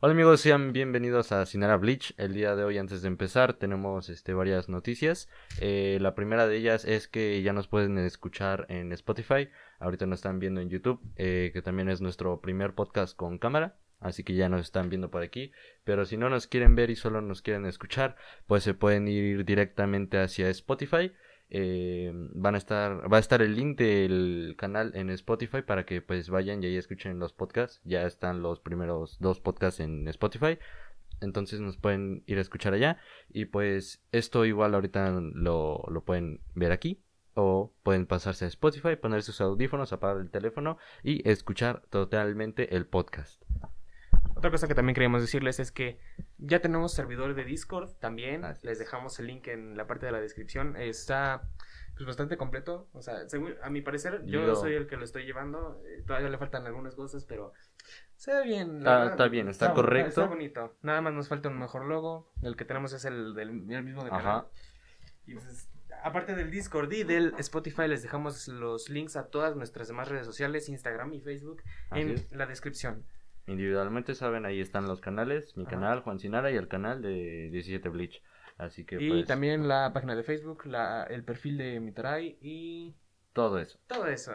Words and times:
Hola 0.00 0.12
amigos, 0.12 0.42
sean 0.42 0.72
bienvenidos 0.72 1.32
a 1.32 1.44
Cinera 1.44 1.76
Bleach. 1.76 2.14
El 2.18 2.32
día 2.32 2.54
de 2.54 2.62
hoy, 2.62 2.78
antes 2.78 3.02
de 3.02 3.08
empezar, 3.08 3.54
tenemos 3.54 4.08
este, 4.10 4.32
varias 4.32 4.68
noticias. 4.68 5.28
Eh, 5.60 5.98
la 6.00 6.14
primera 6.14 6.46
de 6.46 6.56
ellas 6.56 6.84
es 6.84 7.08
que 7.08 7.42
ya 7.42 7.52
nos 7.52 7.66
pueden 7.66 7.98
escuchar 7.98 8.66
en 8.68 8.92
Spotify. 8.92 9.48
Ahorita 9.80 10.06
nos 10.06 10.20
están 10.20 10.38
viendo 10.38 10.60
en 10.60 10.70
YouTube, 10.70 11.00
eh, 11.16 11.50
que 11.52 11.62
también 11.62 11.88
es 11.88 12.00
nuestro 12.00 12.40
primer 12.40 12.76
podcast 12.76 13.16
con 13.16 13.38
cámara. 13.38 13.74
Así 13.98 14.22
que 14.22 14.34
ya 14.34 14.48
nos 14.48 14.60
están 14.60 14.88
viendo 14.88 15.10
por 15.10 15.22
aquí. 15.22 15.50
Pero 15.82 16.04
si 16.04 16.16
no 16.16 16.30
nos 16.30 16.46
quieren 16.46 16.76
ver 16.76 16.90
y 16.90 16.94
solo 16.94 17.20
nos 17.20 17.42
quieren 17.42 17.66
escuchar, 17.66 18.14
pues 18.46 18.62
se 18.62 18.74
pueden 18.74 19.08
ir 19.08 19.44
directamente 19.44 20.20
hacia 20.20 20.48
Spotify. 20.50 21.10
Eh, 21.50 22.12
van 22.14 22.54
a 22.54 22.58
estar, 22.58 23.10
va 23.12 23.16
a 23.16 23.20
estar 23.20 23.40
el 23.40 23.56
link 23.56 23.78
del 23.78 24.54
canal 24.58 24.92
en 24.94 25.10
Spotify 25.10 25.62
para 25.62 25.86
que 25.86 26.02
pues 26.02 26.28
vayan 26.28 26.62
y 26.62 26.66
ahí 26.66 26.76
escuchen 26.76 27.18
los 27.18 27.32
podcasts. 27.32 27.80
Ya 27.84 28.02
están 28.02 28.42
los 28.42 28.60
primeros 28.60 29.18
dos 29.20 29.40
podcasts 29.40 29.80
en 29.80 30.06
Spotify. 30.08 30.58
Entonces 31.20 31.60
nos 31.60 31.76
pueden 31.76 32.22
ir 32.26 32.38
a 32.38 32.42
escuchar 32.42 32.74
allá. 32.74 32.98
Y 33.28 33.46
pues 33.46 34.02
esto 34.12 34.44
igual 34.44 34.74
ahorita 34.74 35.10
lo, 35.10 35.84
lo 35.90 36.04
pueden 36.04 36.40
ver 36.54 36.72
aquí. 36.72 37.02
O 37.34 37.72
pueden 37.84 38.06
pasarse 38.06 38.44
a 38.46 38.48
Spotify, 38.48 38.96
poner 38.96 39.22
sus 39.22 39.40
audífonos, 39.40 39.92
apagar 39.92 40.20
el 40.20 40.30
teléfono 40.30 40.76
y 41.04 41.28
escuchar 41.28 41.82
totalmente 41.88 42.74
el 42.74 42.86
podcast. 42.86 43.40
Otra 44.38 44.50
cosa 44.50 44.68
que 44.68 44.74
también 44.74 44.94
queríamos 44.94 45.20
decirles 45.20 45.58
es 45.60 45.72
que 45.72 45.98
ya 46.38 46.60
tenemos 46.60 46.92
servidor 46.94 47.34
de 47.34 47.44
Discord 47.44 47.90
también. 47.98 48.44
Así 48.44 48.66
Les 48.66 48.74
es. 48.74 48.78
dejamos 48.78 49.18
el 49.18 49.26
link 49.26 49.46
en 49.48 49.76
la 49.76 49.86
parte 49.86 50.06
de 50.06 50.12
la 50.12 50.20
descripción. 50.20 50.76
Está 50.76 51.42
pues 51.94 52.06
bastante 52.06 52.36
completo. 52.36 52.88
O 52.92 53.02
sea, 53.02 53.28
según, 53.28 53.54
a 53.62 53.70
mi 53.70 53.80
parecer, 53.82 54.22
yo 54.24 54.54
soy 54.54 54.74
el 54.74 54.86
que 54.86 54.96
lo 54.96 55.04
estoy 55.04 55.24
llevando. 55.24 55.82
Eh, 55.86 56.02
todavía 56.06 56.28
le 56.28 56.38
faltan 56.38 56.64
algunas 56.66 56.94
cosas, 56.94 57.24
pero 57.24 57.52
se 58.16 58.32
ve 58.32 58.44
bien. 58.44 58.78
Está- 58.78 58.98
verdad. 58.98 59.10
está 59.12 59.28
bien, 59.28 59.48
está 59.48 59.74
correcto. 59.74 60.08
Está 60.08 60.26
bonito. 60.26 60.76
Nada 60.82 61.00
más 61.00 61.12
nos 61.12 61.28
falta 61.28 61.48
un 61.48 61.58
mejor 61.58 61.84
logo. 61.86 62.30
El 62.42 62.54
que 62.56 62.64
tenemos 62.64 62.92
es 62.92 63.04
el 63.04 63.34
del 63.34 63.48
el 63.70 63.82
mismo 63.82 64.04
de 64.04 64.10
Ajá. 64.10 64.18
canal. 64.22 64.44
Y 65.26 65.34
pues, 65.34 65.68
aparte 66.04 66.36
del 66.36 66.52
Discord 66.52 66.92
y 66.92 67.02
del 67.02 67.34
Spotify, 67.38 67.88
les 67.88 68.04
dejamos 68.04 68.46
los 68.46 68.88
links 68.88 69.16
a 69.16 69.26
todas 69.26 69.56
nuestras 69.56 69.88
demás 69.88 70.06
redes 70.08 70.26
sociales, 70.26 70.68
Instagram 70.68 71.12
y 71.14 71.20
Facebook, 71.20 71.62
Así 71.90 72.02
en 72.02 72.10
es. 72.10 72.30
la 72.30 72.46
descripción. 72.46 73.04
Individualmente 73.48 74.14
saben, 74.14 74.44
ahí 74.46 74.60
están 74.60 74.86
los 74.86 75.00
canales, 75.00 75.56
mi 75.56 75.62
Ajá. 75.64 75.72
canal, 75.72 76.00
Juan 76.02 76.18
Sinara, 76.18 76.50
y 76.50 76.56
el 76.56 76.68
canal 76.68 77.02
de 77.02 77.48
17 77.50 77.88
Bleach. 77.88 78.22
Así 78.58 78.84
que 78.84 79.00
Y 79.00 79.08
pues 79.08 79.26
también 79.26 79.68
la 79.68 79.92
página 79.92 80.14
de 80.16 80.22
Facebook, 80.24 80.66
la, 80.66 81.04
el 81.04 81.24
perfil 81.24 81.58
de 81.58 81.80
Mitaray 81.80 82.38
y 82.40 82.94
todo 83.32 83.58
eso. 83.58 83.78
todo 83.86 84.06
eso. 84.06 84.32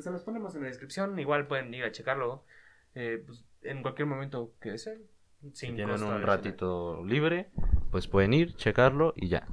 Se 0.00 0.10
los 0.10 0.22
ponemos 0.22 0.54
en 0.54 0.62
la 0.62 0.68
descripción. 0.68 1.18
Igual 1.18 1.46
pueden 1.46 1.72
ir 1.74 1.84
a 1.84 1.92
checarlo 1.92 2.44
eh, 2.94 3.22
pues, 3.26 3.44
en 3.62 3.82
cualquier 3.82 4.06
momento 4.06 4.52
que 4.60 4.70
deseen. 4.70 5.02
Si 5.52 5.66
Sin 5.66 5.76
tienen 5.76 5.88
costo 5.90 6.06
un 6.06 6.22
ratito 6.22 7.04
libre, 7.04 7.50
pues 7.90 8.06
pueden 8.08 8.32
ir, 8.34 8.54
checarlo 8.56 9.12
y 9.16 9.28
ya. 9.28 9.46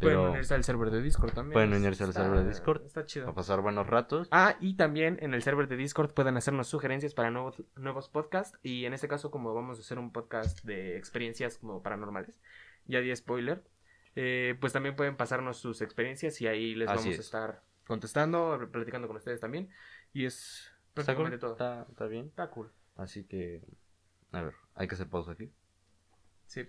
Pueden 0.00 0.18
unirse 0.18 0.54
al 0.54 0.62
server 0.64 0.90
de 0.90 1.00
Discord 1.02 1.32
también. 1.32 1.52
Pueden 1.54 1.72
unirse 1.72 2.04
al 2.04 2.10
Está- 2.10 2.22
server 2.24 2.40
de 2.42 2.48
Discord. 2.48 2.84
Está 2.84 3.06
chido. 3.06 3.28
a 3.28 3.34
pasar 3.34 3.60
buenos 3.62 3.86
ratos. 3.86 4.28
Ah, 4.30 4.56
y 4.60 4.74
también 4.74 5.18
en 5.22 5.32
el 5.34 5.42
server 5.42 5.68
de 5.68 5.76
Discord 5.76 6.12
pueden 6.12 6.36
hacernos 6.36 6.68
sugerencias 6.68 7.14
para 7.14 7.30
nuevos, 7.30 7.62
nuevos 7.76 8.08
podcasts. 8.08 8.58
Y 8.62 8.84
en 8.84 8.92
este 8.94 9.08
caso, 9.08 9.30
como 9.30 9.54
vamos 9.54 9.78
a 9.78 9.80
hacer 9.80 9.98
un 9.98 10.12
podcast 10.12 10.62
de 10.64 10.96
experiencias 10.98 11.58
como 11.58 11.82
paranormales, 11.82 12.40
ya 12.86 13.00
di 13.00 13.14
spoiler, 13.16 13.64
eh, 14.16 14.56
pues 14.60 14.72
también 14.72 14.96
pueden 14.96 15.16
pasarnos 15.16 15.56
sus 15.58 15.80
experiencias 15.82 16.40
y 16.40 16.46
ahí 16.46 16.74
les 16.74 16.88
Así 16.88 16.96
vamos 16.98 17.06
a 17.06 17.20
es. 17.20 17.26
estar 17.26 17.62
contestando, 17.86 18.58
platicando 18.70 19.08
con 19.08 19.16
ustedes 19.16 19.40
también. 19.40 19.70
Y 20.12 20.26
es 20.26 20.72
¿Está 20.94 21.14
cool? 21.14 21.26
prácticamente 21.26 21.38
todo. 21.38 21.52
¿Está, 21.52 21.86
está 21.88 22.06
bien. 22.06 22.26
Está 22.26 22.50
cool. 22.50 22.70
Así 22.96 23.24
que, 23.24 23.62
a 24.32 24.42
ver, 24.42 24.54
hay 24.74 24.88
que 24.88 24.94
hacer 24.94 25.08
pausa 25.08 25.32
aquí. 25.32 25.50
Sí. 26.46 26.68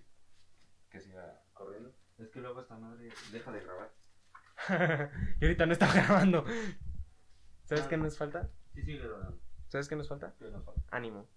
Que 0.90 1.00
siga 1.02 1.42
corriendo. 1.54 1.94
Es 2.18 2.30
que 2.30 2.40
luego 2.40 2.62
esta 2.62 2.78
madre 2.78 3.10
deja 3.32 3.52
de 3.52 3.60
grabar. 3.62 3.94
y 5.40 5.46
ahorita 5.46 5.66
no 5.66 5.74
está 5.74 5.88
grabando. 5.94 6.46
¿Sabes 7.66 7.86
Ah. 7.86 7.90
qué 7.90 7.98
nos 7.98 8.18
falta? 8.18 8.50
Sí, 8.74 8.82
sigue 8.84 9.00
grabando. 9.08 9.40
¿Sabes 9.68 9.88
qué 9.88 9.96
nos 9.96 10.08
falta? 10.08 10.34
¿Qué 10.40 10.46
nos 10.50 10.64
falta? 10.66 10.82
Ánimo. 10.92 11.28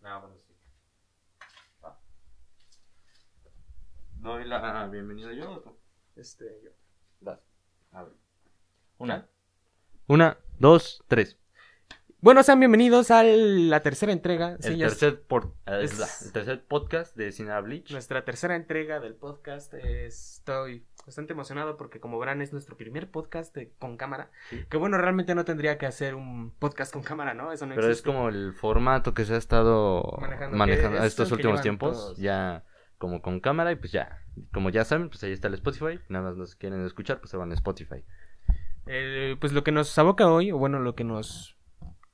No, 0.00 0.20
bueno, 0.20 0.36
sí. 0.38 0.52
Va. 1.84 2.00
¿Doy 4.14 4.44
la 4.46 4.86
bienvenida 4.88 5.32
yo 5.32 5.50
o 5.52 5.60
tú? 5.60 5.78
Este, 6.16 6.60
yo. 6.64 6.70
Das. 7.20 7.40
A 7.92 8.02
ver. 8.02 8.12
Una. 8.98 9.28
Una, 10.08 10.38
dos, 10.58 11.04
tres. 11.06 11.38
Bueno, 12.24 12.44
sean 12.44 12.60
bienvenidos 12.60 13.10
a 13.10 13.24
la 13.24 13.80
tercera 13.80 14.12
entrega. 14.12 14.56
Sí, 14.60 14.74
el, 14.74 14.82
es 14.82 14.90
tercer 14.96 15.22
por- 15.22 15.54
eh, 15.66 15.80
es- 15.82 16.22
el 16.26 16.32
tercer 16.32 16.64
podcast 16.64 17.16
de 17.16 17.32
Cinema 17.32 17.60
Bleach. 17.60 17.90
nuestra 17.90 18.24
tercera 18.24 18.54
entrega 18.54 19.00
del 19.00 19.14
podcast. 19.16 19.74
Estoy 19.74 20.86
bastante 21.04 21.32
emocionado 21.32 21.76
porque, 21.76 21.98
como 21.98 22.20
verán, 22.20 22.40
es 22.40 22.52
nuestro 22.52 22.76
primer 22.76 23.10
podcast 23.10 23.52
de- 23.56 23.72
con 23.80 23.96
cámara. 23.96 24.30
Sí. 24.50 24.64
Que 24.70 24.76
bueno, 24.76 24.98
realmente 24.98 25.34
no 25.34 25.44
tendría 25.44 25.78
que 25.78 25.86
hacer 25.86 26.14
un 26.14 26.52
podcast 26.60 26.92
con 26.92 27.02
cámara, 27.02 27.34
¿no? 27.34 27.50
Eso 27.50 27.66
no 27.66 27.74
Pero 27.74 27.88
es 27.90 28.02
como 28.02 28.28
el 28.28 28.54
formato 28.54 29.14
que 29.14 29.24
se 29.24 29.34
ha 29.34 29.38
estado 29.38 30.04
Manejando, 30.20 30.56
manejando, 30.56 30.98
es 30.98 31.04
estos 31.06 31.32
últimos 31.32 31.60
tiempos. 31.60 31.96
todos. 31.98 32.18
Ya 32.18 32.62
como 32.98 33.20
con 33.20 33.40
cámara 33.40 33.72
y 33.72 33.76
pues 33.76 33.90
ya. 33.90 34.22
Como 34.54 34.70
ya 34.70 34.84
saben, 34.84 35.08
pues 35.08 35.24
ahí 35.24 35.32
está 35.32 35.48
el 35.48 35.54
Spotify. 35.54 35.98
Nada 36.08 36.26
más 36.26 36.36
nos 36.36 36.54
quieren 36.54 36.86
escuchar, 36.86 37.18
pues 37.18 37.32
se 37.32 37.36
van 37.36 37.50
a 37.50 37.54
Spotify. 37.54 38.04
Eh, 38.86 39.36
pues 39.40 39.52
lo 39.52 39.64
que 39.64 39.72
nos 39.72 39.98
aboca 39.98 40.28
hoy, 40.30 40.52
o 40.52 40.56
bueno, 40.58 40.78
lo 40.78 40.94
que 40.94 41.02
nos 41.02 41.56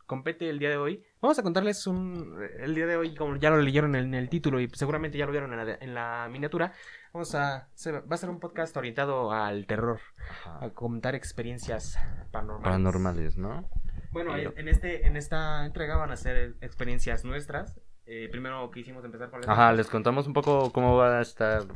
compete 0.08 0.48
el 0.50 0.58
día 0.58 0.70
de 0.70 0.76
hoy, 0.78 1.04
vamos 1.20 1.38
a 1.38 1.44
contarles 1.44 1.86
un... 1.86 2.36
El 2.58 2.74
día 2.74 2.86
de 2.86 2.96
hoy, 2.96 3.14
como 3.14 3.36
ya 3.36 3.50
lo 3.50 3.58
leyeron 3.58 3.94
en 3.94 4.14
el 4.14 4.28
título 4.28 4.58
y 4.58 4.68
seguramente 4.70 5.18
ya 5.18 5.26
lo 5.26 5.30
vieron 5.32 5.52
en 5.52 5.64
la, 5.64 5.78
en 5.80 5.94
la 5.94 6.28
miniatura, 6.28 6.72
vamos 7.12 7.34
a... 7.36 7.68
se 7.74 7.92
va 7.92 8.02
a 8.10 8.16
ser 8.16 8.30
un 8.30 8.40
podcast 8.40 8.76
orientado 8.76 9.30
al 9.30 9.66
terror, 9.66 10.00
Ajá. 10.30 10.64
a 10.64 10.70
comentar 10.70 11.14
experiencias 11.14 11.96
paranormales. 12.32 12.64
Paranormales, 12.64 13.36
¿no? 13.38 13.70
Bueno, 14.10 14.36
Y- 14.36 14.46
en, 14.46 14.58
en 14.58 14.68
este, 14.68 15.06
en 15.06 15.16
esta 15.16 15.66
entrega 15.66 15.96
van 15.96 16.10
a 16.10 16.16
ser 16.16 16.56
experiencias 16.62 17.24
nuestras. 17.24 17.78
Eh, 18.06 18.28
primero 18.30 18.70
quisimos 18.70 19.04
empezar 19.04 19.30
con 19.30 19.42
Ajá, 19.48 19.70
les 19.74 19.86
contamos 19.88 20.26
un 20.26 20.32
poco 20.32 20.72
cómo 20.72 20.96
va 20.96 21.18
a 21.18 21.20
estar 21.20 21.66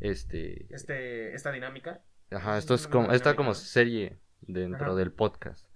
este 0.00 0.66
este, 0.74 1.34
esta 1.34 1.50
dinámica. 1.50 2.02
Ajá, 2.30 2.58
esto 2.58 2.74
es 2.74 2.86
como 2.86 3.10
esta 3.12 3.34
como 3.34 3.54
serie 3.54 4.18
dentro 4.42 4.88
Ajá. 4.88 4.94
del 4.96 5.12
podcast. 5.12 5.66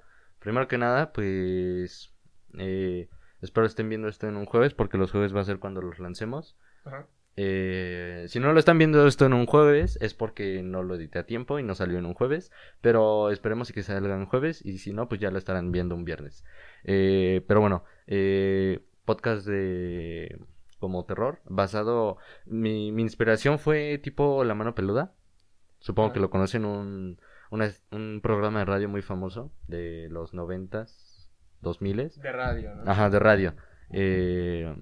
Primero 0.43 0.69
que 0.69 0.79
nada, 0.79 1.13
pues 1.13 2.13
eh, 2.59 3.09
espero 3.41 3.67
estén 3.67 3.89
viendo 3.89 4.09
esto 4.09 4.27
en 4.29 4.37
un 4.37 4.47
jueves 4.47 4.75
porque 4.75 4.99
los 4.99 5.11
jueves 5.13 5.35
va 5.35 5.41
a 5.41 5.45
ser 5.45 5.59
cuando 5.59 5.81
los 5.83 5.99
lancemos. 5.99 6.57
Ajá. 6.85 7.07
Eh, 7.35 8.27
si 8.29 8.41
no 8.41 8.53
lo 8.53 8.59
están 8.59 8.77
viendo 8.77 9.07
esto 9.07 9.25
en 9.25 9.33
un 9.33 9.47
jueves 9.47 9.97
es 10.03 10.13
porque 10.13 10.63
no 10.63 10.83
lo 10.83 10.97
edité 10.97 11.19
a 11.19 11.25
tiempo 11.27 11.59
y 11.59 11.63
no 11.63 11.75
salió 11.75 11.99
en 11.99 12.07
un 12.07 12.15
jueves. 12.15 12.51
Pero 12.81 13.31
esperemos 13.31 13.73
que 13.73 13.83
salga 13.83 14.15
en 14.15 14.27
jueves 14.27 14.65
y 14.65 14.79
si 14.79 14.93
no, 14.93 15.09
pues 15.09 15.21
ya 15.21 15.31
lo 15.31 15.39
estarán 15.39 15.73
viendo 15.73 15.95
un 15.95 16.05
viernes. 16.05 16.45
Eh, 16.85 17.43
pero 17.47 17.61
bueno, 17.61 17.85
eh, 18.07 18.85
podcast 19.05 19.47
de 19.47 20.39
como 20.79 21.05
terror 21.05 21.41
basado... 21.45 22.19
Mi, 22.45 22.91
mi 22.93 23.03
inspiración 23.03 23.59
fue 23.61 23.99
tipo 23.99 24.43
La 24.45 24.55
Mano 24.55 24.75
Peluda. 24.75 25.13
Supongo 25.79 26.11
Ah. 26.11 26.13
que 26.13 26.21
lo 26.21 26.31
conocen, 26.31 26.65
un, 26.65 27.19
una- 27.53 27.71
un 27.91 28.21
programa 28.23 28.61
de 28.61 28.65
radio 28.65 28.89
muy 28.89 29.03
famoso 29.03 29.53
de 29.69 30.09
los 30.11 30.33
noventas, 30.35 31.31
dos 31.61 31.81
miles. 31.83 32.21
De 32.21 32.33
radio, 32.33 32.75
¿no? 32.75 32.91
Ajá, 32.91 33.11
de 33.11 33.19
radio. 33.19 33.55
Eh, 33.91 34.75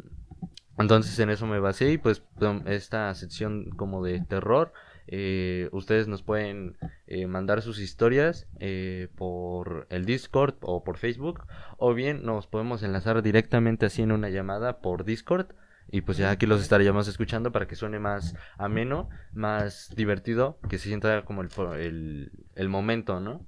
entonces 0.78 1.19
en 1.19 1.31
eso 1.31 1.47
me 1.47 1.58
basé 1.58 1.92
y 1.92 1.98
pues 1.98 2.22
esta 2.66 3.12
sección 3.14 3.70
como 3.70 4.03
de 4.04 4.20
terror, 4.20 4.72
eh, 5.08 5.69
ustedes 5.72 6.06
nos 6.06 6.22
pueden 6.22 6.76
eh, 7.06 7.26
mandar 7.26 7.60
sus 7.62 7.81
historias 7.81 8.47
eh, 8.60 9.08
por 9.16 9.87
el 9.91 10.04
Discord 10.04 10.54
o 10.60 10.84
por 10.84 10.97
Facebook 10.97 11.44
o 11.76 11.92
bien 11.94 12.25
nos 12.25 12.47
podemos 12.47 12.82
enlazar 12.84 13.20
directamente 13.22 13.87
así 13.87 14.02
en 14.02 14.12
una 14.12 14.31
llamada 14.31 14.78
por 14.81 15.05
Discord 15.05 15.49
y 15.90 16.02
pues 16.02 16.19
ya 16.19 16.31
aquí 16.31 16.46
los 16.46 16.60
estaríamos 16.62 17.08
escuchando 17.08 17.52
para 17.52 17.66
que 17.66 17.76
suene 17.76 17.98
más 17.98 18.34
ameno, 18.58 19.08
más 19.32 19.92
divertido, 19.96 20.58
que 20.69 20.78
se 20.78 20.88
sienta 20.88 21.25
como 21.25 21.42
el, 21.42 21.48
el, 21.78 22.32
el 22.54 22.69
momento, 22.69 23.20
¿no? 23.20 23.46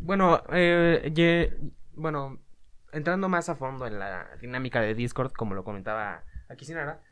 Bueno, 0.00 0.42
eh, 0.52 1.10
ye- 1.14 1.56
bueno, 1.94 2.40
entrando 2.92 3.28
más 3.28 3.48
a 3.48 3.54
fondo 3.56 3.86
en 3.86 3.98
la 3.98 4.28
dinámica 4.40 4.80
de 4.80 4.94
Discord, 4.94 5.32
como 5.32 5.54
lo 5.54 5.64
comentaba 5.64 6.24
aquí 6.48 6.64
Sinara, 6.64 7.02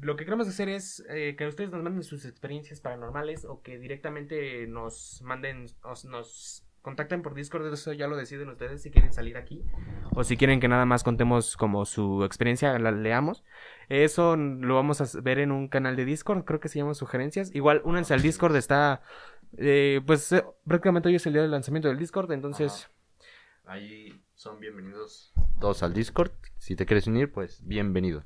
lo 0.00 0.16
que 0.16 0.24
queremos 0.24 0.48
hacer 0.48 0.68
es 0.68 1.04
eh, 1.08 1.36
que 1.36 1.46
ustedes 1.46 1.70
nos 1.70 1.82
manden 1.82 2.02
sus 2.02 2.24
experiencias 2.24 2.80
paranormales 2.80 3.44
o 3.44 3.62
que 3.62 3.78
directamente 3.78 4.66
nos 4.66 5.20
manden, 5.22 5.66
os- 5.82 6.04
nos 6.04 6.64
contacten 6.82 7.22
por 7.22 7.34
Discord, 7.34 7.72
eso 7.72 7.92
ya 7.92 8.06
lo 8.06 8.16
deciden 8.16 8.48
ustedes 8.48 8.82
si 8.82 8.90
quieren 8.90 9.12
salir 9.12 9.36
aquí 9.36 9.64
o 10.14 10.24
si 10.24 10.36
quieren 10.36 10.60
que 10.60 10.68
nada 10.68 10.86
más 10.86 11.04
contemos 11.04 11.56
como 11.56 11.84
su 11.84 12.24
experiencia, 12.24 12.78
la 12.78 12.90
leamos. 12.90 13.44
Eso 13.88 14.36
lo 14.36 14.74
vamos 14.74 15.00
a 15.00 15.20
ver 15.20 15.38
en 15.38 15.52
un 15.52 15.68
canal 15.68 15.96
de 15.96 16.04
Discord, 16.04 16.44
creo 16.44 16.60
que 16.60 16.68
se 16.68 16.78
llama 16.78 16.94
Sugerencias. 16.94 17.54
Igual, 17.54 17.82
únanse 17.84 18.14
al 18.14 18.22
Discord, 18.22 18.56
está... 18.56 19.02
eh, 19.56 20.00
pues 20.06 20.32
eh, 20.32 20.44
prácticamente 20.66 21.08
hoy 21.08 21.16
es 21.16 21.26
el 21.26 21.32
día 21.32 21.42
del 21.42 21.50
lanzamiento 21.50 21.88
del 21.88 21.98
Discord, 21.98 22.32
entonces... 22.32 22.88
Ahí 23.64 24.24
son 24.34 24.60
bienvenidos 24.60 25.32
todos 25.60 25.82
al 25.82 25.92
Discord. 25.92 26.30
Si 26.56 26.74
te 26.74 26.86
quieres 26.86 27.06
unir, 27.06 27.30
pues 27.30 27.60
bienvenido. 27.66 28.24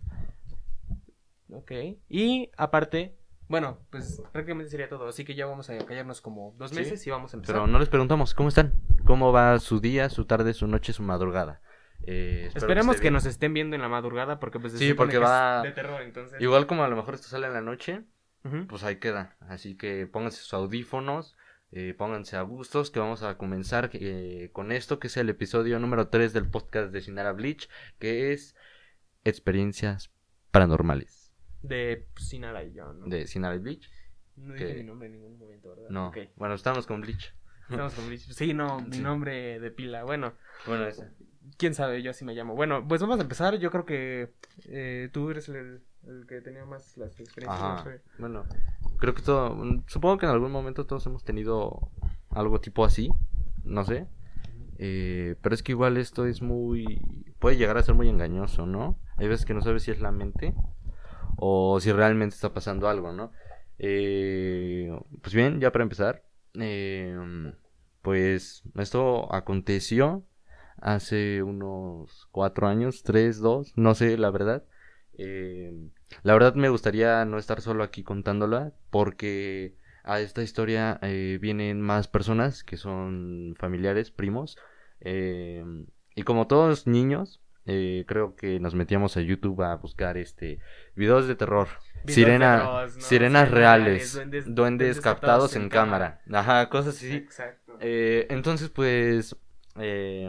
Ok. 1.50 1.72
Y 2.08 2.50
aparte, 2.56 3.16
bueno, 3.52 3.78
pues 3.90 4.20
prácticamente 4.32 4.70
sería 4.70 4.88
todo. 4.88 5.06
Así 5.06 5.24
que 5.24 5.34
ya 5.34 5.44
vamos 5.46 5.68
a 5.70 5.76
callarnos 5.84 6.20
como 6.22 6.54
dos 6.58 6.70
Sí, 6.70 6.76
meses 6.76 7.06
y 7.06 7.10
vamos 7.10 7.32
a 7.32 7.36
empezar. 7.36 7.54
Pero 7.54 7.66
no 7.66 7.78
les 7.78 7.88
preguntamos, 7.90 8.32
¿cómo 8.34 8.48
están? 8.48 8.72
¿Cómo 9.04 9.30
va 9.30 9.58
su 9.60 9.78
día, 9.78 10.08
su 10.08 10.24
tarde, 10.24 10.54
su 10.54 10.66
noche, 10.66 10.92
su 10.94 11.02
madrugada? 11.02 11.60
Eh, 12.04 12.50
Esperemos 12.54 13.00
que 13.00 13.10
nos 13.10 13.26
estén 13.26 13.52
viendo 13.54 13.76
en 13.76 13.82
la 13.82 13.88
madrugada 13.88 14.40
porque 14.40 14.58
pues 14.58 14.72
Sí, 14.72 14.94
porque 14.94 15.18
va- 15.18 15.62
de 15.62 15.70
terror, 15.72 16.00
entonces. 16.02 16.40
Igual 16.40 16.66
como 16.66 16.82
a 16.82 16.88
lo 16.88 16.96
mejor 16.96 17.14
esto 17.14 17.28
sale 17.28 17.46
en 17.46 17.52
la 17.52 17.60
noche, 17.60 18.02
pues 18.68 18.82
ahí 18.82 18.96
queda. 18.96 19.36
Así 19.40 19.76
que 19.76 20.06
pónganse 20.06 20.38
sus 20.38 20.54
audífonos, 20.54 21.36
eh, 21.70 21.94
pónganse 21.96 22.36
a 22.36 22.42
gustos, 22.42 22.90
que 22.90 23.00
vamos 23.00 23.22
a 23.22 23.36
comenzar 23.38 23.90
eh, 23.92 24.48
con 24.52 24.72
esto, 24.72 24.98
que 24.98 25.06
es 25.08 25.16
el 25.18 25.28
episodio 25.28 25.78
número 25.78 26.08
3 26.08 26.32
del 26.32 26.48
podcast 26.50 26.90
de 26.90 27.02
Sinara 27.02 27.32
Bleach, 27.32 27.68
que 28.00 28.32
es 28.32 28.56
experiencias 29.24 30.10
paranormales 30.50 31.21
De 31.62 32.06
Sinara 32.16 32.64
y 32.64 32.72
yo, 32.72 32.92
¿no? 32.92 33.06
de 33.06 33.26
Sinara 33.26 33.56
Bleach. 33.58 33.88
No 34.36 34.54
dije 34.54 34.66
que- 34.68 34.74
mi 34.74 34.84
nombre 34.84 35.06
en 35.08 35.14
ningún 35.14 35.38
momento, 35.38 35.68
¿verdad? 35.70 35.88
No, 35.90 36.12
bueno, 36.36 36.54
estamos 36.54 36.86
con 36.86 37.00
Bleach. 37.00 37.34
Estamos 37.70 37.94
con 37.94 38.06
Bleach. 38.06 38.22
Sí, 38.32 38.52
no, 38.54 38.80
mi 38.80 38.98
nombre 38.98 39.60
de 39.60 39.70
pila. 39.70 40.04
Bueno, 40.04 40.32
Bueno, 40.66 40.86
ese. 40.86 41.08
quién 41.58 41.74
sabe, 41.74 42.02
yo 42.02 42.10
así 42.10 42.24
me 42.24 42.34
llamo. 42.34 42.54
Bueno, 42.54 42.86
pues 42.86 43.00
vamos 43.00 43.18
a 43.18 43.22
empezar. 43.22 43.56
Yo 43.58 43.70
creo 43.70 43.84
que 43.84 44.32
eh, 44.66 45.08
tú 45.12 45.30
eres 45.30 45.48
el, 45.48 45.82
el 46.06 46.26
que 46.26 46.40
tenía 46.40 46.64
más 46.64 46.96
las 46.96 47.18
experiencias. 47.20 47.60
no 47.62 47.66
Ajá. 47.74 47.84
sé. 47.84 48.00
Bueno, 48.18 48.44
creo 48.98 49.14
que 49.14 49.22
todo. 49.22 49.54
mm, 49.54 49.84
Supongo 49.86 50.18
que 50.18 50.26
en 50.26 50.32
algún 50.32 50.50
momento 50.50 50.84
todos 50.86 51.06
hemos 51.06 51.24
tenido 51.24 51.90
algo 52.30 52.60
tipo 52.60 52.84
así. 52.84 53.10
No 53.64 53.84
sé. 53.84 54.06
Eh, 54.78 55.36
pero 55.42 55.54
es 55.54 55.62
que 55.62 55.72
igual 55.72 55.96
esto 55.96 56.26
es 56.26 56.42
muy. 56.42 57.00
Puede 57.38 57.56
llegar 57.56 57.76
a 57.78 57.82
ser 57.82 57.94
muy 57.94 58.08
engañoso, 58.08 58.66
¿no? 58.66 58.98
Hay 59.16 59.28
veces 59.28 59.46
que 59.46 59.54
no 59.54 59.60
sabes 59.62 59.84
si 59.84 59.90
es 59.92 60.00
la 60.00 60.10
mente 60.12 60.54
o 61.44 61.80
si 61.80 61.90
realmente 61.92 62.34
está 62.36 62.54
pasando 62.54 62.88
algo, 62.88 63.12
¿no? 63.12 63.32
Eh, 63.78 64.90
pues 65.22 65.34
bien, 65.34 65.60
ya 65.60 65.72
para 65.72 65.82
empezar. 65.84 66.24
eh, 66.54 67.16
pues 68.02 68.62
esto 68.76 69.32
aconteció 69.34 70.24
hace 70.80 71.42
unos 71.42 72.28
cuatro 72.32 72.66
años, 72.68 73.02
tres, 73.02 73.38
dos, 73.40 73.72
no 73.76 73.94
sé, 73.94 74.16
la 74.18 74.30
verdad. 74.30 74.64
Eh, 75.18 75.72
la 76.22 76.32
verdad 76.34 76.54
me 76.54 76.68
gustaría 76.68 77.24
no 77.24 77.38
estar 77.38 77.60
solo 77.60 77.82
aquí 77.84 78.02
contándola 78.04 78.72
porque 78.90 79.76
a 80.04 80.20
esta 80.20 80.42
historia 80.42 80.98
eh, 81.02 81.38
vienen 81.40 81.80
más 81.80 82.08
personas 82.08 82.64
que 82.64 82.76
son 82.76 83.54
familiares, 83.58 84.10
primos. 84.10 84.58
eh, 85.00 85.64
y 86.14 86.22
como 86.24 86.46
todos 86.46 86.86
niños, 86.86 87.41
eh, 87.66 88.04
creo 88.06 88.34
que 88.36 88.58
nos 88.60 88.74
metíamos 88.74 89.16
a 89.16 89.20
YouTube 89.20 89.62
a 89.62 89.76
buscar 89.76 90.16
este 90.16 90.58
videos 90.96 91.26
de 91.28 91.34
terror. 91.36 91.68
Videos 92.04 92.14
Sirena, 92.14 92.52
de 92.52 92.58
terror, 92.58 92.82
¿no? 92.82 92.88
sirenas 92.88 93.04
Sirenas 93.08 93.50
reales, 93.50 94.14
duendes, 94.14 94.44
duendes- 94.46 94.54
duendes 94.54 95.00
captados 95.00 95.54
en 95.56 95.68
cámara. 95.68 96.20
Ajá, 96.32 96.68
cosas 96.68 96.96
así. 96.96 97.12
Exacto. 97.14 97.76
Eh, 97.80 98.26
entonces, 98.30 98.68
pues, 98.70 99.36
eh, 99.78 100.24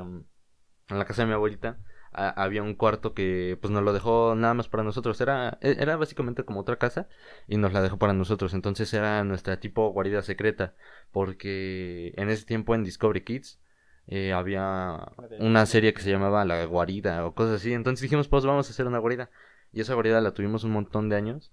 en 0.90 1.00
la 1.00 1.06
casa 1.06 1.24
de 1.24 1.28
mi 1.30 1.34
abuelita 1.34 1.80
a- 2.12 2.30
había 2.44 2.62
un 2.62 2.76
cuarto 2.76 3.16
que, 3.16 3.58
pues, 3.60 3.72
nos 3.72 3.82
lo 3.82 3.92
dejó 3.92 4.36
nada 4.36 4.54
más 4.54 4.68
para 4.70 4.84
nosotros. 4.84 5.20
Era, 5.20 5.58
e- 5.62 5.78
era 5.80 5.96
básicamente 5.98 6.44
como 6.46 6.60
otra 6.60 6.76
casa 6.78 7.08
y 7.48 7.58
nos 7.58 7.74
la 7.74 7.82
dejó 7.82 7.98
para 7.98 8.14
nosotros. 8.14 8.54
Entonces 8.54 8.94
era 8.94 9.24
nuestra 9.24 9.60
tipo 9.60 9.90
guarida 9.92 10.22
secreta 10.22 10.76
porque 11.12 12.14
en 12.18 12.30
ese 12.30 12.46
tiempo 12.46 12.76
en 12.76 12.84
Discovery 12.84 13.22
Kids 13.22 13.60
eh, 14.08 14.34
había 14.34 15.12
una 15.40 15.66
serie 15.66 15.94
que 15.94 16.02
se 16.02 16.12
llamaba 16.12 16.46
La 16.46 16.66
Guarida 16.66 17.26
o 17.26 17.34
cosas 17.34 17.56
así. 17.62 17.74
Entonces 17.74 18.02
dijimos, 18.02 18.28
pues, 18.28 18.46
vamos 18.46 18.68
a 18.68 18.72
hacer 18.72 18.88
una 18.88 19.00
guarida. 19.00 19.30
Y 19.72 19.82
esa 19.82 19.94
guarida 19.94 20.22
la 20.22 20.34
tuvimos 20.34 20.64
un 20.64 20.72
montón 20.72 21.10
de 21.10 21.16
años. 21.16 21.52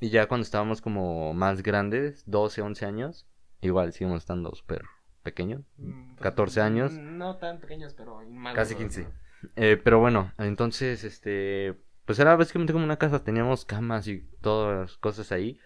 Y 0.00 0.10
ya 0.10 0.26
cuando 0.26 0.42
estábamos 0.42 0.80
como 0.80 1.32
más 1.32 1.62
grandes, 1.62 2.24
12, 2.26 2.62
11 2.62 2.86
años, 2.86 3.26
igual 3.60 3.92
seguimos 3.92 4.22
estando 4.22 4.54
súper 4.54 4.82
pequeños. 5.22 5.62
Mm, 5.76 6.14
pues, 6.14 6.22
14 6.22 6.60
años. 6.60 6.92
No 6.92 7.36
tan 7.36 7.60
pequeños, 7.60 7.94
pero 7.94 8.20
Casi 8.54 8.74
15. 8.74 9.02
¿no? 9.02 9.10
Eh, 9.56 9.76
pero 9.82 9.98
bueno, 10.00 10.32
entonces, 10.38 11.04
este, 11.04 11.76
pues 12.04 12.18
era 12.18 12.36
básicamente 12.36 12.72
como 12.72 12.84
una 12.84 12.98
casa, 12.98 13.24
teníamos 13.24 13.64
camas 13.64 14.06
y 14.08 14.20
todas 14.40 14.96
cosas 14.98 15.30
ahí. 15.32 15.58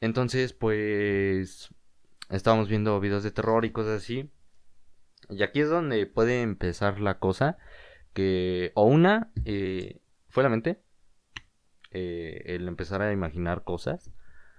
Entonces, 0.00 0.52
pues, 0.52 1.74
estábamos 2.30 2.68
viendo 2.68 3.00
videos 3.00 3.22
de 3.22 3.30
terror 3.30 3.64
y 3.64 3.70
cosas 3.70 4.02
así. 4.02 4.30
Y 5.30 5.42
aquí 5.42 5.60
es 5.60 5.68
donde 5.68 6.06
puede 6.06 6.42
empezar 6.42 7.00
la 7.00 7.18
cosa, 7.18 7.58
que, 8.14 8.72
o 8.74 8.84
una, 8.84 9.30
eh, 9.44 10.00
fue 10.28 10.42
la 10.42 10.48
mente, 10.48 10.80
eh, 11.90 12.42
el 12.46 12.68
empezar 12.68 13.02
a 13.02 13.12
imaginar 13.12 13.64
cosas. 13.64 14.10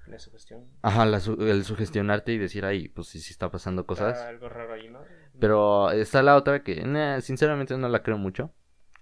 La 0.08 0.18
sugestión. 0.18 0.66
Ajá, 0.82 1.06
la 1.06 1.20
su- 1.20 1.42
el 1.46 1.64
sugestionarte 1.64 2.34
y 2.34 2.38
decir, 2.40 2.66
ay, 2.66 2.88
pues 2.90 3.08
sí, 3.08 3.20
sí 3.20 3.32
está 3.32 3.52
pasando 3.52 3.86
cosas. 3.86 4.18
Está 4.18 4.30
algo 4.30 4.50
raro 4.50 4.74
ahí, 4.74 4.90
¿no? 4.90 5.02
Pero 5.40 5.92
está 5.92 6.24
la 6.24 6.36
otra 6.36 6.64
que 6.64 6.84
nah, 6.84 7.22
sinceramente 7.22 7.78
no 7.78 7.88
la 7.90 8.02
creo 8.02 8.18
mucho. 8.18 8.52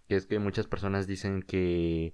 Que 0.10 0.16
es 0.16 0.26
que 0.26 0.40
muchas 0.40 0.68
personas 0.68 1.08
dicen 1.08 1.42
que 1.44 2.14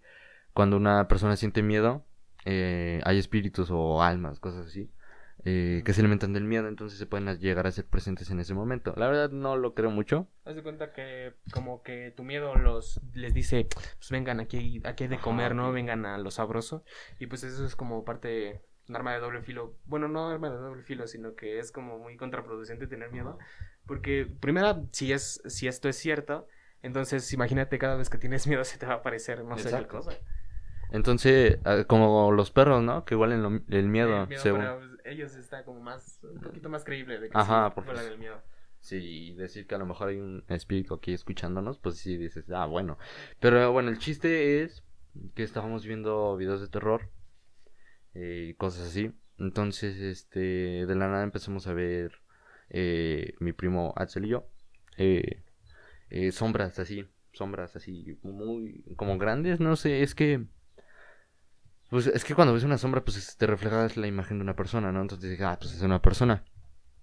cuando 0.53 0.77
una 0.77 1.07
persona 1.07 1.35
siente 1.35 1.63
miedo, 1.63 2.05
eh, 2.45 3.01
hay 3.03 3.17
espíritus 3.17 3.69
o 3.71 4.01
almas, 4.03 4.39
cosas 4.39 4.67
así, 4.67 4.91
eh, 5.45 5.81
que 5.85 5.93
se 5.93 6.01
alimentan 6.01 6.31
del 6.33 6.45
miedo, 6.45 6.67
entonces 6.67 6.97
se 6.97 7.05
pueden 7.05 7.27
llegar 7.39 7.67
a 7.67 7.71
ser 7.71 7.85
presentes 7.85 8.29
en 8.31 8.39
ese 8.39 8.53
momento. 8.53 8.93
La 8.95 9.07
verdad 9.07 9.29
no 9.31 9.57
lo 9.57 9.73
creo 9.73 9.89
mucho. 9.91 10.27
Haz 10.45 10.55
de 10.55 10.63
cuenta 10.63 10.93
que 10.93 11.33
como 11.51 11.83
que 11.83 12.11
tu 12.15 12.23
miedo 12.23 12.55
los 12.55 13.01
les 13.13 13.33
dice, 13.33 13.67
pues 13.97 14.09
vengan 14.09 14.39
aquí, 14.39 14.81
aquí 14.85 15.03
hay 15.03 15.09
de 15.09 15.17
comer, 15.19 15.53
¿no? 15.55 15.71
Vengan 15.71 16.05
a 16.05 16.17
lo 16.17 16.31
sabroso. 16.31 16.83
Y 17.19 17.27
pues 17.27 17.43
eso 17.43 17.65
es 17.65 17.75
como 17.75 18.05
parte, 18.05 18.61
un 18.87 18.95
arma 18.95 19.13
de 19.13 19.19
doble 19.19 19.41
filo. 19.41 19.75
Bueno, 19.85 20.07
no 20.07 20.29
arma 20.29 20.49
de 20.49 20.57
doble 20.57 20.83
filo, 20.83 21.07
sino 21.07 21.35
que 21.35 21.59
es 21.59 21.71
como 21.71 21.99
muy 21.99 22.15
contraproducente 22.17 22.87
tener 22.87 23.11
miedo. 23.11 23.37
Porque 23.85 24.25
primera, 24.39 24.81
si 24.91 25.11
es, 25.11 25.41
si 25.45 25.67
esto 25.67 25.89
es 25.89 25.97
cierto, 25.97 26.47
entonces 26.81 27.31
imagínate 27.33 27.77
cada 27.79 27.95
vez 27.95 28.09
que 28.09 28.17
tienes 28.17 28.47
miedo 28.47 28.63
se 28.63 28.77
te 28.77 28.85
va 28.85 28.93
a 28.93 28.97
aparecer, 28.97 29.43
no 29.43 29.57
sé 29.57 29.69
qué 29.77 29.87
cosa. 29.87 30.11
Entonces, 30.91 31.57
ah, 31.65 31.83
como 31.87 32.31
los 32.31 32.51
perros, 32.51 32.83
¿no? 32.83 33.03
Que 33.03 33.15
igual 33.15 33.31
el, 33.31 33.63
el 33.69 33.87
miedo, 33.89 34.21
El 34.23 34.27
miedo, 34.27 34.41
según- 34.41 34.65
pues, 34.65 34.92
ellos 35.05 35.35
está 35.35 35.63
como 35.63 35.79
más, 35.81 36.19
un 36.23 36.39
poquito 36.41 36.69
más 36.69 36.83
creíble 36.83 37.19
de 37.19 37.29
que 37.29 37.37
Ajá, 37.37 37.67
sí, 37.69 37.71
porque 37.75 37.89
vuelan 37.91 38.05
es- 38.05 38.11
el 38.13 38.19
miedo. 38.19 38.41
Sí, 38.79 38.97
y 38.97 39.33
decir 39.35 39.65
que 39.65 39.75
a 39.75 39.77
lo 39.77 39.85
mejor 39.85 40.09
hay 40.09 40.17
un 40.17 40.43
espíritu 40.49 40.93
aquí 40.93 41.13
escuchándonos, 41.13 41.77
pues 41.77 41.97
sí 41.97 42.17
dices, 42.17 42.49
ah, 42.51 42.65
bueno. 42.65 42.97
Pero 43.39 43.71
bueno, 43.71 43.89
el 43.89 43.97
chiste 43.97 44.61
es 44.61 44.83
que 45.35 45.43
estábamos 45.43 45.85
viendo 45.85 46.35
videos 46.35 46.59
de 46.59 46.67
terror 46.67 47.09
eh, 48.13 48.47
y 48.49 48.53
cosas 48.55 48.87
así. 48.87 49.11
Entonces, 49.37 49.97
este, 49.99 50.85
de 50.85 50.95
la 50.95 51.07
nada 51.07 51.23
empezamos 51.23 51.67
a 51.67 51.73
ver 51.73 52.11
eh, 52.69 53.33
mi 53.39 53.53
primo 53.53 53.93
Axel 53.95 54.25
y 54.25 54.29
yo 54.29 54.47
eh, 54.97 55.43
eh, 56.09 56.31
sombras 56.31 56.77
así, 56.79 57.07
sombras 57.31 57.75
así, 57.75 58.17
muy 58.21 58.83
como 58.95 59.17
grandes, 59.17 59.59
no 59.59 59.75
sé, 59.75 60.03
es 60.03 60.13
que 60.13 60.45
pues 61.93 62.07
es 62.07 62.23
que 62.23 62.35
cuando 62.35 62.53
ves 62.53 62.63
una 62.63 62.77
sombra, 62.77 63.03
pues 63.03 63.37
te 63.37 63.47
refleja 63.47 63.87
la 63.95 64.07
imagen 64.07 64.39
de 64.39 64.43
una 64.43 64.55
persona, 64.55 64.91
¿no? 64.91 65.01
Entonces 65.01 65.29
dije, 65.29 65.43
ah, 65.43 65.57
pues 65.59 65.73
es 65.73 65.81
una 65.81 66.01
persona. 66.01 66.43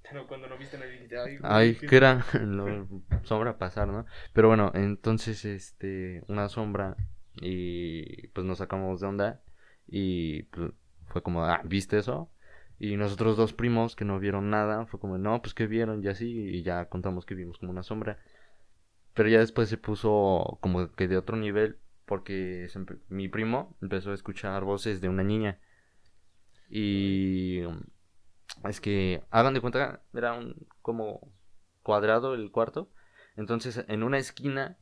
Pero 0.03 0.27
cuando 0.27 0.49
no 0.49 0.59
viste, 0.59 0.77
dijiste, 0.77 1.17
ay, 1.43 1.75
qué- 1.77 1.87
¿qué 1.87 1.97
era? 1.97 2.25
Sombra 3.25 3.57
pasar, 3.59 3.89
¿no? 3.89 4.07
Pero 4.33 4.49
bueno, 4.49 4.73
entonces, 4.75 5.45
este, 5.45 6.23
una 6.29 6.49
sombra 6.49 6.97
y 7.41 8.27
pues 8.29 8.45
nos 8.47 8.59
sacamos 8.59 9.01
de 9.01 9.07
onda 9.07 9.41
y 9.87 10.43
pues, 10.45 10.73
fue 11.07 11.23
como, 11.23 11.45
ah, 11.45 11.61
¿viste 11.65 11.99
eso? 11.99 12.31
Y 12.79 12.97
nosotros 12.97 13.37
dos 13.37 13.53
primos 13.53 13.95
que 13.95 14.05
no 14.05 14.19
vieron 14.19 14.51
nada, 14.51 14.87
fue 14.87 14.99
como, 14.99 15.19
no, 15.19 15.41
pues 15.43 15.55
que 15.55 15.67
vieron 15.67 16.03
y 16.03 16.09
así, 16.09 16.27
y 16.31 16.63
ya 16.63 16.87
contamos 16.87 17.27
que 17.27 17.35
vimos 17.35 17.59
como 17.59 17.73
una 17.73 17.83
sombra. 17.83 18.19
Pero 19.15 19.29
ya 19.29 19.39
después 19.41 19.69
se 19.69 19.77
puso 19.79 20.59
como 20.61 20.93
que 20.93 21.09
de 21.09 21.17
otro 21.19 21.37
nivel 21.37 21.79
porque 22.11 22.67
mi 23.09 23.29
primo 23.29 23.77
empezó 23.81 24.11
a 24.11 24.15
escuchar 24.15 24.65
voces 24.65 25.01
de 25.01 25.09
una 25.09 25.23
niña. 25.23 25.61
Y 26.69 27.61
es 28.65 28.81
que, 28.81 29.23
hagan 29.31 29.55
de 29.55 29.61
cuenta, 29.61 30.03
era 30.13 30.33
un 30.33 30.67
como 30.83 31.33
cuadrado 31.85 32.35
el 32.35 32.51
cuarto. 32.51 32.91
Entonces, 33.37 33.85
en 33.87 34.03
una 34.03 34.19
esquina, 34.19 34.77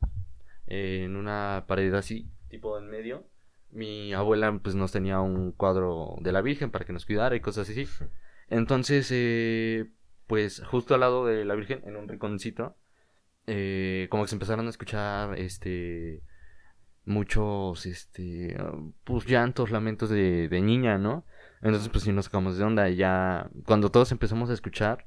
eh, 0.65 1.03
en 1.03 1.15
una 1.17 1.65
pared 1.67 1.93
así, 1.93 2.31
tipo 2.49 2.79
en 2.79 2.89
medio, 2.89 3.27
mi 3.69 4.11
abuela 4.11 4.59
pues 4.63 4.73
nos 4.73 4.91
tenía 4.91 5.19
un 5.19 5.51
cuadro 5.51 6.15
de 6.21 6.31
la 6.31 6.41
Virgen 6.41 6.71
para 6.71 6.83
que 6.83 6.93
nos 6.93 7.05
cuidara 7.05 7.35
y 7.35 7.41
cosas 7.41 7.69
así. 7.69 7.87
Entonces, 8.49 9.07
eh, 9.11 9.91
pues 10.25 10.63
justo 10.65 10.95
al 10.95 11.01
lado 11.01 11.27
de 11.27 11.45
la 11.45 11.53
Virgen, 11.53 11.83
en 11.85 11.95
un 11.95 12.07
rinconcito, 12.07 12.75
eh, 13.45 14.07
como 14.09 14.23
que 14.23 14.29
se 14.29 14.35
empezaron 14.35 14.65
a 14.65 14.71
escuchar, 14.71 15.37
este, 15.37 16.23
muchos, 17.05 17.85
este, 17.85 18.57
pues 19.03 19.25
llantos, 19.25 19.71
lamentos 19.71 20.09
de, 20.09 20.47
de 20.47 20.61
niña, 20.61 20.97
¿no? 20.97 21.25
Entonces, 21.61 21.89
pues 21.89 22.03
sí 22.03 22.11
nos 22.11 22.25
sacamos 22.25 22.57
de 22.57 22.63
onda 22.63 22.89
y 22.89 22.95
ya, 22.95 23.49
cuando 23.65 23.89
todos 23.89 24.11
empezamos 24.11 24.49
a 24.49 24.53
escuchar, 24.53 25.05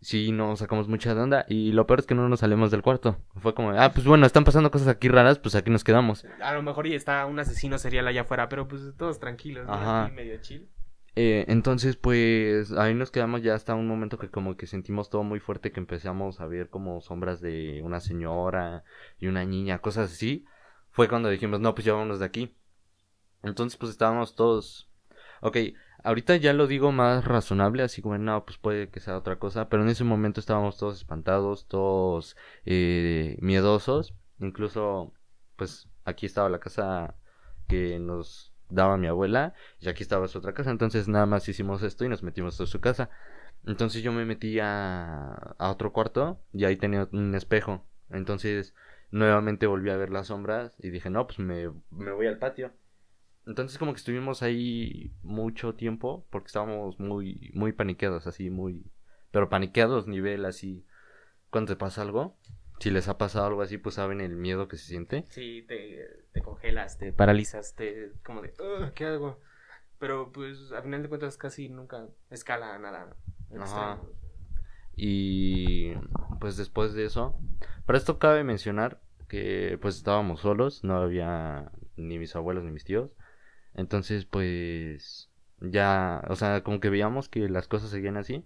sí 0.00 0.30
nos 0.32 0.58
sacamos 0.58 0.88
mucha 0.88 1.14
de 1.14 1.20
onda 1.20 1.46
y 1.48 1.72
lo 1.72 1.86
peor 1.86 2.00
es 2.00 2.06
que 2.06 2.14
no 2.14 2.28
nos 2.28 2.40
salimos 2.40 2.70
del 2.70 2.82
cuarto. 2.82 3.18
Fue 3.36 3.54
como, 3.54 3.70
ah, 3.70 3.92
pues 3.92 4.06
bueno, 4.06 4.26
están 4.26 4.44
pasando 4.44 4.70
cosas 4.70 4.88
aquí 4.88 5.08
raras, 5.08 5.38
pues 5.38 5.54
aquí 5.54 5.70
nos 5.70 5.84
quedamos. 5.84 6.26
A 6.42 6.52
lo 6.52 6.62
mejor 6.62 6.86
y 6.86 6.94
está 6.94 7.24
un 7.26 7.38
asesino 7.38 7.78
serial 7.78 8.06
allá 8.06 8.22
afuera, 8.22 8.48
pero 8.48 8.68
pues 8.68 8.82
todos 8.96 9.18
tranquilos, 9.18 9.66
¿no? 9.66 9.72
Ajá. 9.72 10.08
Medio 10.14 10.36
chill. 10.40 10.68
Eh, 11.18 11.46
entonces, 11.48 11.96
pues 11.96 12.72
ahí 12.72 12.94
nos 12.94 13.10
quedamos 13.10 13.42
ya 13.42 13.54
hasta 13.54 13.74
un 13.74 13.88
momento 13.88 14.18
que 14.18 14.28
como 14.28 14.56
que 14.58 14.66
sentimos 14.66 15.08
todo 15.08 15.22
muy 15.22 15.40
fuerte, 15.40 15.72
que 15.72 15.80
empezamos 15.80 16.40
a 16.40 16.46
ver 16.46 16.68
como 16.68 17.00
sombras 17.00 17.40
de 17.40 17.80
una 17.82 18.00
señora 18.00 18.84
y 19.18 19.26
una 19.26 19.44
niña, 19.46 19.78
cosas 19.78 20.12
así. 20.12 20.44
Fue 20.96 21.10
cuando 21.10 21.28
dijimos, 21.28 21.60
no, 21.60 21.74
pues 21.74 21.84
ya 21.84 21.92
vámonos 21.92 22.20
de 22.20 22.24
aquí. 22.24 22.56
Entonces, 23.42 23.76
pues 23.76 23.92
estábamos 23.92 24.34
todos... 24.34 24.88
Ok, 25.42 25.58
ahorita 26.02 26.36
ya 26.36 26.54
lo 26.54 26.66
digo 26.66 26.90
más 26.90 27.26
razonable, 27.26 27.82
así 27.82 28.00
como, 28.00 28.16
no, 28.16 28.46
pues 28.46 28.56
puede 28.56 28.88
que 28.88 29.00
sea 29.00 29.18
otra 29.18 29.38
cosa, 29.38 29.68
pero 29.68 29.82
en 29.82 29.90
ese 29.90 30.04
momento 30.04 30.40
estábamos 30.40 30.78
todos 30.78 30.96
espantados, 30.96 31.68
todos 31.68 32.34
eh, 32.64 33.36
miedosos. 33.42 34.14
Incluso, 34.40 35.12
pues 35.56 35.86
aquí 36.06 36.24
estaba 36.24 36.48
la 36.48 36.60
casa 36.60 37.14
que 37.68 37.98
nos 37.98 38.54
daba 38.70 38.96
mi 38.96 39.06
abuela 39.06 39.52
y 39.80 39.90
aquí 39.90 40.02
estaba 40.02 40.28
su 40.28 40.38
otra 40.38 40.54
casa. 40.54 40.70
Entonces 40.70 41.08
nada 41.08 41.26
más 41.26 41.46
hicimos 41.46 41.82
esto 41.82 42.06
y 42.06 42.08
nos 42.08 42.22
metimos 42.22 42.58
a 42.58 42.66
su 42.66 42.80
casa. 42.80 43.10
Entonces 43.66 44.02
yo 44.02 44.12
me 44.12 44.24
metí 44.24 44.60
a, 44.60 45.34
a 45.58 45.70
otro 45.70 45.92
cuarto 45.92 46.40
y 46.54 46.64
ahí 46.64 46.76
tenía 46.78 47.06
un 47.12 47.34
espejo. 47.34 47.84
Entonces 48.08 48.74
nuevamente 49.10 49.66
volví 49.66 49.90
a 49.90 49.96
ver 49.96 50.10
las 50.10 50.28
sombras 50.28 50.76
y 50.78 50.90
dije, 50.90 51.10
no, 51.10 51.26
pues 51.26 51.38
me, 51.38 51.70
me 51.90 52.12
voy 52.12 52.26
al 52.26 52.38
patio. 52.38 52.72
Entonces 53.46 53.78
como 53.78 53.92
que 53.92 53.98
estuvimos 53.98 54.42
ahí 54.42 55.12
mucho 55.22 55.74
tiempo 55.74 56.26
porque 56.30 56.48
estábamos 56.48 56.98
muy, 56.98 57.50
muy 57.54 57.72
paniqueados, 57.72 58.26
así, 58.26 58.50
muy... 58.50 58.84
Pero 59.30 59.48
paniqueados, 59.48 60.06
nivel 60.08 60.44
así, 60.44 60.84
cuando 61.50 61.72
te 61.72 61.76
pasa 61.78 62.02
algo. 62.02 62.36
Si 62.80 62.90
les 62.90 63.08
ha 63.08 63.18
pasado 63.18 63.46
algo 63.46 63.62
así, 63.62 63.78
pues 63.78 63.94
saben 63.94 64.20
el 64.20 64.36
miedo 64.36 64.68
que 64.68 64.76
se 64.76 64.86
siente. 64.86 65.24
Sí, 65.28 65.64
te, 65.66 66.24
te 66.32 66.42
congelas, 66.42 66.98
te 66.98 67.12
paralizas, 67.12 67.74
te 67.74 68.12
como 68.24 68.42
de, 68.42 68.52
"Ugh, 68.60 68.92
¿qué 68.94 69.06
hago? 69.06 69.40
Pero 69.98 70.30
pues 70.32 70.72
al 70.72 70.82
final 70.82 71.02
de 71.02 71.08
cuentas 71.08 71.36
casi 71.38 71.68
nunca 71.68 72.06
escala 72.30 72.78
nada. 72.78 73.16
Ajá. 73.58 73.98
Y 74.96 75.92
pues 76.40 76.56
después 76.56 76.94
de 76.94 77.04
eso, 77.04 77.38
para 77.84 77.98
esto 77.98 78.18
cabe 78.18 78.44
mencionar 78.44 79.00
que 79.28 79.78
pues 79.82 79.96
estábamos 79.96 80.40
solos, 80.40 80.84
no 80.84 80.96
había 80.96 81.70
ni 81.96 82.18
mis 82.18 82.34
abuelos 82.34 82.64
ni 82.64 82.70
mis 82.70 82.84
tíos. 82.84 83.10
Entonces 83.74 84.24
pues 84.24 85.30
ya, 85.60 86.22
o 86.28 86.36
sea, 86.36 86.62
como 86.62 86.80
que 86.80 86.90
veíamos 86.90 87.28
que 87.28 87.48
las 87.48 87.68
cosas 87.68 87.90
seguían 87.90 88.16
así. 88.16 88.44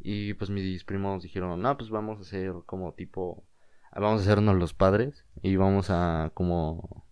Y 0.00 0.34
pues 0.34 0.50
mis 0.50 0.84
primos 0.84 1.22
dijeron, 1.22 1.60
no, 1.60 1.76
pues 1.76 1.90
vamos 1.90 2.18
a 2.18 2.22
hacer 2.22 2.52
como 2.64 2.94
tipo, 2.94 3.44
vamos 3.92 4.20
a 4.20 4.24
hacernos 4.24 4.56
los 4.56 4.72
padres 4.72 5.24
y 5.42 5.56
vamos 5.56 5.90
a 5.90 6.30
como 6.34 7.06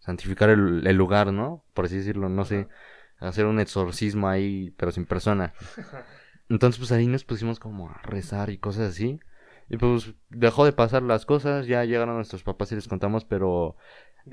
santificar 0.00 0.50
el, 0.50 0.86
el 0.86 0.96
lugar, 0.96 1.32
¿no? 1.32 1.64
Por 1.74 1.84
así 1.86 1.96
decirlo, 1.96 2.28
no 2.28 2.44
sé, 2.44 2.68
hacer 3.18 3.46
un 3.46 3.60
exorcismo 3.60 4.28
ahí, 4.28 4.74
pero 4.76 4.90
sin 4.92 5.06
persona. 5.06 5.54
Entonces, 6.48 6.78
pues 6.78 6.92
ahí 6.92 7.06
nos 7.06 7.24
pusimos 7.24 7.58
como 7.60 7.90
a 7.90 8.00
rezar 8.02 8.50
y 8.50 8.58
cosas 8.58 8.90
así. 8.90 9.20
Y 9.70 9.76
pues 9.76 10.14
dejó 10.30 10.64
de 10.64 10.72
pasar 10.72 11.02
las 11.02 11.26
cosas, 11.26 11.66
ya 11.66 11.84
llegaron 11.84 12.14
nuestros 12.16 12.42
papás 12.42 12.72
y 12.72 12.74
les 12.76 12.88
contamos, 12.88 13.24
pero 13.26 13.76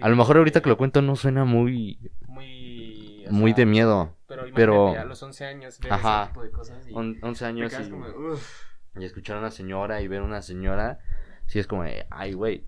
a 0.01 0.07
lo 0.10 0.15
mejor 0.15 0.38
ahorita 0.38 0.62
que 0.62 0.69
lo 0.69 0.77
cuento 0.77 1.01
no 1.01 1.15
suena 1.17 1.43
muy, 1.43 2.00
Muy... 2.27 3.25
muy 3.29 3.51
sea, 3.51 3.55
de 3.57 3.65
miedo. 3.65 4.15
Pero, 4.27 4.43
pero- 4.55 4.89
a 4.98 5.03
los 5.03 5.22
11 5.22 5.45
años 5.45 5.79
ver 5.79 5.91
Ajá. 5.91 6.24
ese 6.24 6.27
tipo 6.29 6.43
de 6.43 6.51
cosas 6.51 6.88
y 6.88 6.93
On- 6.93 7.17
11 7.22 7.39
te 7.39 7.45
años 7.45 7.74
y, 7.74 7.89
como, 7.89 8.05
"Uf". 8.07 8.63
y 8.98 9.03
escuchar 9.03 9.36
a 9.36 9.39
una 9.39 9.51
señora 9.51 10.01
y 10.01 10.07
ver 10.07 10.22
a 10.22 10.24
una 10.24 10.41
señora, 10.41 11.00
sí 11.48 11.60
es 11.60 11.67
como, 11.67 11.84
de, 11.84 12.05
ay, 12.10 12.31
güey. 12.34 12.65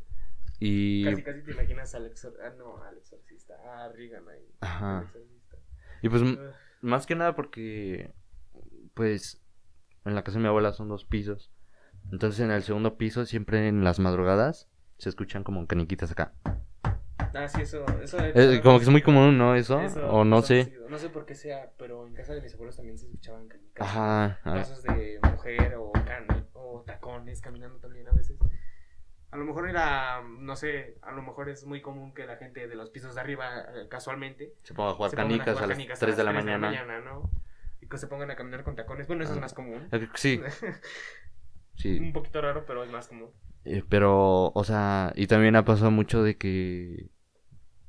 Y... 0.60 1.06
Casi, 1.06 1.24
casi 1.24 1.42
te 1.44 1.51
imaginas 1.51 1.96
al 1.96 2.06
exor... 2.08 2.34
Ah, 2.44 2.51
no, 2.58 2.84
al 2.84 2.98
exorcista. 2.98 3.54
Ah, 3.66 3.89
Regan 3.96 4.27
ahí. 4.27 4.46
Ajá. 4.60 5.04
exorcista. 5.06 5.58
Y 6.01 6.10
pues 6.10 6.22
Ugh. 6.22 6.39
más 6.82 7.06
que 7.06 7.16
nada 7.16 7.34
porque, 7.36 8.12
pues, 8.98 9.39
en 10.06 10.16
la 10.16 10.24
casa 10.24 10.39
de 10.39 10.42
mi 10.42 10.48
abuela 10.48 10.74
son 10.74 10.89
dos 10.89 11.06
pisos. 11.06 11.51
Entonces 12.12 12.42
en 12.42 12.51
el 12.51 12.63
segundo 12.63 12.98
piso, 12.98 13.25
siempre 13.25 13.68
en 13.68 13.84
las 13.84 14.00
madrugadas, 14.00 14.68
se 14.98 15.10
escuchan 15.10 15.44
como 15.44 15.68
caniquitas 15.68 16.12
acá. 16.12 16.34
Ah, 17.34 17.48
sí, 17.48 17.62
eso... 17.62 17.86
eso 18.01 18.18
Eh, 18.20 18.62
como 18.63 18.80
que 18.80 18.86
es 18.86 18.89
muy 18.89 19.04
común, 19.04 19.38
¿no? 19.38 19.54
Eso, 19.54 19.80
Eso 19.82 20.10
o 20.10 20.25
no 20.25 20.38
pasa 20.38 20.48
sé. 20.48 20.77
No 20.89 20.98
sé 20.98 21.10
por 21.10 21.27
qué 21.27 21.36
sea, 21.36 21.72
pero 21.77 22.08
en 22.08 22.13
casa 22.13 22.34
de 22.34 22.42
mis 22.42 22.54
abuelos 22.56 22.75
también 22.75 22.98
se 22.98 23.06
escuchaban 23.06 23.48
canicas. 23.48 23.88
Ajá. 23.88 24.39
ah, 24.44 24.54
Casos 24.56 24.82
de 24.82 25.20
mujer 25.22 25.75
o, 25.75 25.92
can 25.92 26.48
o 26.54 26.82
tacones 26.88 27.39
caminando 27.42 27.77
también 27.77 28.08
a 28.08 28.12
veces. 28.12 28.38
A 29.30 29.38
lo 29.38 29.44
mejor 29.44 29.70
era, 29.70 30.24
no 30.24 30.56
sé, 30.56 30.98
a 31.04 31.12
lo 31.12 31.22
mejor 31.22 31.50
es 31.50 31.66
muy 31.66 31.82
común 31.82 32.13
que 32.13 32.25
la 32.25 32.38
gente 32.38 32.68
de 32.68 32.75
los 32.75 32.89
pisos 32.89 33.13
de 33.13 33.22
arriba, 33.22 33.60
eh, 33.75 33.88
casualmente, 33.88 34.56
Se 34.63 34.74
ponga 34.74 34.92
a 34.92 34.94
jugar 34.94 35.12
canicas 35.12 35.50
jugar 35.50 35.63
a 35.66 35.68
las 35.68 35.77
canicas 35.77 36.00
3 36.00 36.18
de 36.18 36.24
la 36.24 36.32
las 36.32 36.44
mañana. 36.44 37.01
¿no? 37.01 37.30
Y 37.88 37.89
que 37.89 37.98
se 37.98 38.08
pongan 38.08 38.29
a 38.32 38.36
caminar 38.36 38.65
con 38.65 38.75
tacones. 38.75 39.08
Bueno, 39.08 39.24
eso 39.24 39.32
es 39.32 39.38
Ah. 39.38 39.41
más 39.41 39.53
común. 39.53 39.88
Sí, 40.15 40.41
sí. 41.75 42.00
Un 42.00 42.12
poquito 42.12 42.41
raro, 42.41 42.65
pero 42.65 42.84
es 42.84 42.91
más 42.91 43.08
común. 43.08 43.29
Eh, 43.63 43.82
pero, 43.88 44.48
o 44.53 44.63
sea, 44.65 45.13
y 45.15 45.27
también 45.27 45.56
ha 45.56 45.63
pasado 45.65 45.89
mucho 45.91 46.22
de 46.24 46.38
que, 46.38 47.10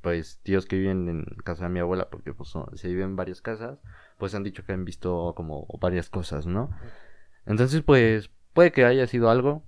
pues, 0.01 0.41
tíos 0.45 0.67
que 0.67 0.77
viven 0.79 1.09
en 1.09 1.25
casa 1.45 1.65
de 1.65 1.71
mi 1.71 1.81
abuela, 1.81 2.09
porque 2.11 2.33
pues 2.33 2.49
son- 2.49 2.77
se 2.77 2.89
viven 2.89 3.11
en 3.11 3.17
varias 3.17 3.43
casas, 3.43 3.79
pues 4.19 4.35
han 4.35 4.45
dicho 4.45 4.65
que 4.65 4.73
han 4.73 4.85
visto 4.85 5.33
como 5.37 5.67
varias 5.81 6.11
cosas, 6.11 6.47
¿no? 6.47 6.71
Entonces, 7.47 7.83
pues, 7.83 8.31
puede 8.53 8.73
que 8.73 8.85
haya 8.85 9.07
sido 9.07 9.31
algo, 9.31 9.65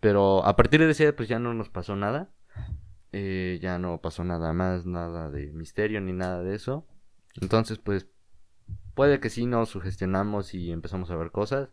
pero 0.00 0.44
a 0.46 0.56
partir 0.56 0.80
de 0.80 0.90
ese 0.90 1.04
día, 1.04 1.16
pues 1.16 1.28
ya 1.28 1.38
no 1.38 1.52
nos 1.54 1.68
pasó 1.68 1.96
nada. 1.96 2.30
Eh, 3.12 3.58
ya 3.60 3.78
no 3.78 4.00
pasó 4.00 4.22
nada 4.24 4.52
más, 4.52 4.86
nada 4.86 5.30
de 5.30 5.52
misterio 5.52 6.00
ni 6.00 6.12
nada 6.12 6.42
de 6.42 6.54
eso. 6.54 6.86
Entonces, 7.40 7.78
pues, 7.78 8.06
puede 8.94 9.20
que 9.20 9.30
sí 9.30 9.46
nos 9.46 9.70
sugestionamos 9.70 10.54
y 10.54 10.72
empezamos 10.72 11.10
a 11.10 11.16
ver 11.16 11.30
cosas. 11.30 11.70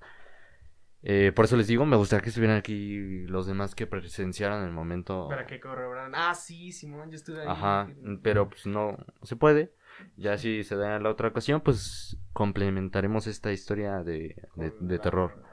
Eh, 1.04 1.32
por 1.36 1.46
eso 1.46 1.58
les 1.58 1.68
digo, 1.68 1.86
me 1.86 1.96
gustaría 1.96 2.24
que 2.24 2.30
estuvieran 2.30 2.58
aquí 2.58 3.26
los 3.28 3.46
demás 3.46 3.76
que 3.76 3.88
presenciaran 3.88 4.64
el 4.64 4.72
momento. 4.72 5.28
Para 5.30 5.46
que 5.46 5.60
corroboraran. 5.60 6.14
Ah, 6.16 6.34
sí, 6.34 6.72
Simón, 6.72 7.12
yo 7.12 7.16
estuve 7.16 7.42
ahí. 7.42 7.48
Ajá, 7.48 7.90
pero 8.24 8.50
pues 8.50 8.66
no, 8.66 8.92
no 8.92 9.26
se 9.26 9.36
puede. 9.36 9.74
Ya 10.16 10.38
si 10.38 10.64
se 10.64 10.76
da 10.76 11.00
la 11.00 11.10
otra 11.10 11.30
ocasión, 11.30 11.62
pues 11.62 12.18
complementaremos 12.34 13.28
esta 13.28 13.52
historia 13.52 14.04
de, 14.04 14.36
de, 14.56 15.00
terror. 15.00 15.44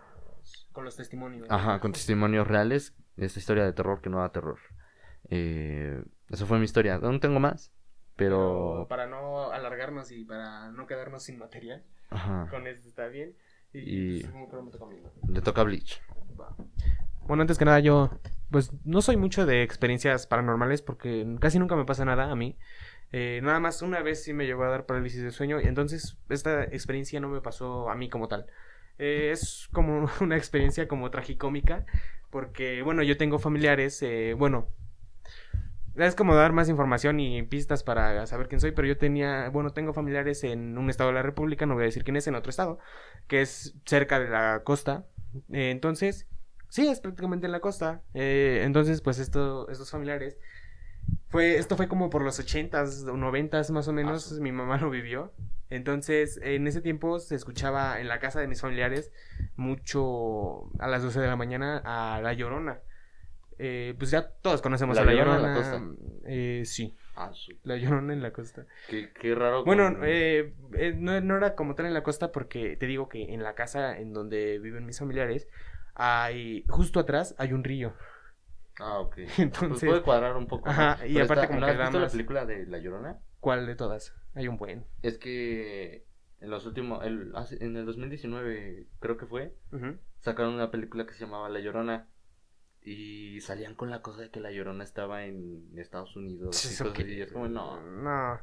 Con 0.72 0.84
los 0.84 0.96
testimonios. 0.96 1.46
Ajá, 1.50 1.80
con 1.80 1.92
testimonios 1.92 2.46
reales. 2.46 2.94
Esta 3.16 3.38
historia 3.38 3.64
de 3.64 3.72
terror 3.72 4.00
que 4.00 4.10
no 4.10 4.20
da 4.20 4.32
terror. 4.32 4.58
Eh, 5.30 6.02
esa 6.28 6.46
fue 6.46 6.58
mi 6.58 6.64
historia. 6.64 6.96
Aún 6.96 7.20
tengo 7.20 7.40
más, 7.40 7.72
pero... 8.16 8.87
Para 8.88 9.06
no 9.06 9.50
alargarnos 9.50 10.11
y 10.11 10.25
para 10.25 10.71
no 10.71 10.87
quedarnos 10.87 11.23
sin 11.25 11.38
material, 11.38 11.83
Ajá, 12.11 12.47
con 12.50 12.66
eso 12.66 12.88
está 12.88 13.09
bien. 13.09 13.35
Y, 13.73 13.78
Y- 13.78 14.11
pues, 14.21 14.26
supongo 14.26 14.50
que 14.50 14.56
no 14.56 14.62
me 14.62 14.71
toca 14.71 14.85
a 14.85 14.88
mí, 14.88 14.97
¿no? 15.02 15.33
le 15.33 15.40
toca 15.42 15.61
a 15.61 15.64
Bleach. 15.64 16.00
Va. 16.40 16.54
Bueno, 17.26 17.40
antes 17.42 17.59
que 17.59 17.64
nada, 17.64 17.80
yo, 17.80 18.11
pues 18.50 18.71
no 18.85 19.00
soy 19.02 19.16
mucho 19.16 19.47
de 19.47 19.62
experiencias 19.62 20.26
paranormales 20.26 20.83
porque 20.83 21.26
casi 21.40 21.59
nunca 21.59 21.75
me 21.76 21.85
pasa 21.85 22.04
nada 22.04 22.30
a 22.30 22.37
mí. 22.37 22.56
Eh, 23.12 23.40
nada 23.42 23.61
más 23.61 23.80
una 23.83 24.02
vez 24.02 24.23
sí 24.25 24.33
me 24.33 24.44
llegó 24.47 24.64
a 24.64 24.68
dar 24.68 24.87
parálisis 24.87 25.23
de 25.23 25.30
sueño 25.30 25.61
y 25.61 25.64
entonces 25.66 26.18
esta 26.28 26.64
experiencia 26.64 27.21
no 27.21 27.28
me 27.28 27.40
pasó 27.40 27.88
a 27.88 27.94
mí 27.94 28.09
como 28.11 28.28
tal. 28.28 28.47
Eh, 28.99 29.30
es 29.33 29.68
como 29.73 30.09
una 30.21 30.37
experiencia 30.37 30.87
como 30.88 31.11
tragicómica 31.11 31.87
porque, 32.30 32.83
bueno, 32.83 33.02
yo 33.02 33.16
tengo 33.16 33.38
familiares, 33.38 34.02
eh, 34.02 34.35
bueno, 34.37 34.68
es 35.96 36.14
como 36.14 36.34
dar 36.34 36.52
más 36.52 36.68
información 36.68 37.20
y 37.20 37.42
pistas 37.44 37.82
para 37.82 38.26
saber 38.26 38.48
quién 38.48 38.60
soy, 38.60 38.72
pero 38.72 38.88
yo 38.88 38.98
tenía, 38.98 39.48
bueno, 39.50 39.70
tengo 39.70 39.92
familiares 39.92 40.42
en 40.44 40.76
un 40.78 40.90
estado 40.90 41.10
de 41.10 41.14
la 41.14 41.22
República, 41.22 41.66
no 41.66 41.74
voy 41.74 41.84
a 41.84 41.86
decir 41.86 42.04
quién 42.04 42.16
es, 42.16 42.26
en 42.26 42.34
otro 42.34 42.50
estado, 42.50 42.78
que 43.28 43.42
es 43.42 43.74
cerca 43.84 44.18
de 44.20 44.28
la 44.28 44.62
costa. 44.64 45.06
Eh, 45.52 45.70
entonces, 45.70 46.26
sí, 46.68 46.86
es 46.88 47.00
prácticamente 47.00 47.46
en 47.46 47.52
la 47.52 47.60
costa. 47.60 48.02
Eh, 48.14 48.62
entonces, 48.64 49.00
pues 49.02 49.18
esto, 49.18 49.68
estos 49.68 49.90
familiares, 49.90 50.38
fue, 51.28 51.56
esto 51.58 51.76
fue 51.76 51.88
como 51.88 52.10
por 52.10 52.22
los 52.22 52.38
ochentas 52.38 53.04
o 53.04 53.16
noventas 53.16 53.70
más 53.70 53.88
o 53.88 53.92
menos, 53.92 54.24
su- 54.24 54.40
mi 54.40 54.52
mamá 54.52 54.78
lo 54.78 54.90
vivió. 54.90 55.32
Entonces, 55.70 56.38
en 56.42 56.66
ese 56.66 56.80
tiempo 56.80 57.18
se 57.18 57.34
escuchaba 57.34 58.00
en 58.00 58.08
la 58.08 58.20
casa 58.20 58.40
de 58.40 58.46
mis 58.46 58.60
familiares 58.60 59.10
mucho 59.56 60.70
a 60.78 60.86
las 60.88 61.02
12 61.02 61.20
de 61.20 61.26
la 61.26 61.36
mañana 61.36 61.82
a 61.84 62.20
La 62.22 62.32
Llorona. 62.32 62.80
Eh, 63.58 63.94
pues 63.99 64.11
ya 64.11 64.28
todos 64.28 64.61
conocemos 64.62 64.96
¿La 64.96 65.02
a 65.02 65.04
La 65.04 65.12
Llorona 65.14 65.37
Llorona. 65.38 65.49
en 65.49 65.54
la 65.54 65.61
costa? 65.61 66.04
Eh, 66.26 66.62
sí, 66.64 66.94
Ah, 67.16 67.30
La 67.62 67.76
Llorona 67.76 68.12
en 68.12 68.23
la 68.23 68.32
costa. 68.32 68.66
Qué, 68.88 69.12
qué 69.12 69.34
raro. 69.34 69.64
Bueno, 69.64 69.84
con- 69.94 70.02
eh, 70.04 70.52
eh, 70.76 70.94
no, 70.96 71.20
no 71.20 71.37
era 71.37 71.54
como 71.54 71.75
tal 71.76 71.87
en 71.87 71.94
la 71.94 72.02
costa 72.02 72.32
porque 72.32 72.76
te 72.76 72.87
digo 72.87 73.08
que 73.08 73.32
en 73.32 73.42
la 73.44 73.54
casa 73.54 73.99
en 73.99 74.12
donde 74.12 74.58
viven 74.58 74.84
mis 74.87 74.99
familiares 74.99 75.46
hay 75.94 76.64
justo 76.68 76.99
atrás 77.00 77.34
hay 77.38 77.52
un 77.52 77.62
río. 77.64 77.92
Ah, 78.80 78.99
ok. 78.99 79.14
Pues 79.26 79.38
Entonces, 79.38 79.88
puede 79.88 80.02
cuadrar 80.02 80.37
un 80.37 80.46
poco. 80.49 80.68
Ajá, 80.68 80.99
¿no? 81.00 81.06
y 81.06 81.12
Pero 81.14 81.25
aparte 81.26 81.42
está- 81.42 81.46
como 81.49 81.61
¿no 81.61 81.66
que 81.66 81.73
has 81.82 81.94
la 81.94 82.08
película 82.08 82.44
de 82.46 82.66
La 82.66 82.78
Llorona? 82.78 83.18
¿cuál 83.40 83.66
de 83.66 83.76
todas? 83.76 84.14
Hay 84.34 84.49
un 84.49 84.56
buen. 84.56 84.84
Es 85.02 85.18
que 85.18 86.04
en 86.40 86.50
los 86.50 86.66
últimos, 86.66 87.04
el, 87.04 87.32
en 87.61 87.76
el 87.76 87.87
2019 87.87 88.87
creo 89.00 89.16
que 89.16 89.26
fue, 89.26 89.54
sacaron 90.20 90.54
una 90.54 90.70
película 90.70 91.06
que 91.06 91.12
se 91.12 91.25
llamaba 91.25 91.49
La 91.49 91.61
Llorona. 91.61 92.08
Y 92.84 93.40
salían 93.40 93.74
con 93.74 93.90
la 93.90 94.02
cosa 94.02 94.20
de 94.22 94.30
que 94.30 94.40
La 94.40 94.50
Llorona 94.52 94.84
estaba 94.84 95.24
en 95.24 95.70
Estados 95.76 96.14
Unidos. 96.16 96.54
Sí, 96.56 96.68
y 96.68 96.72
eso 96.74 96.92
que- 96.92 97.02
y 97.10 97.20
es 97.22 97.32
como, 97.32 97.48
no, 97.48 97.80
No. 97.80 98.40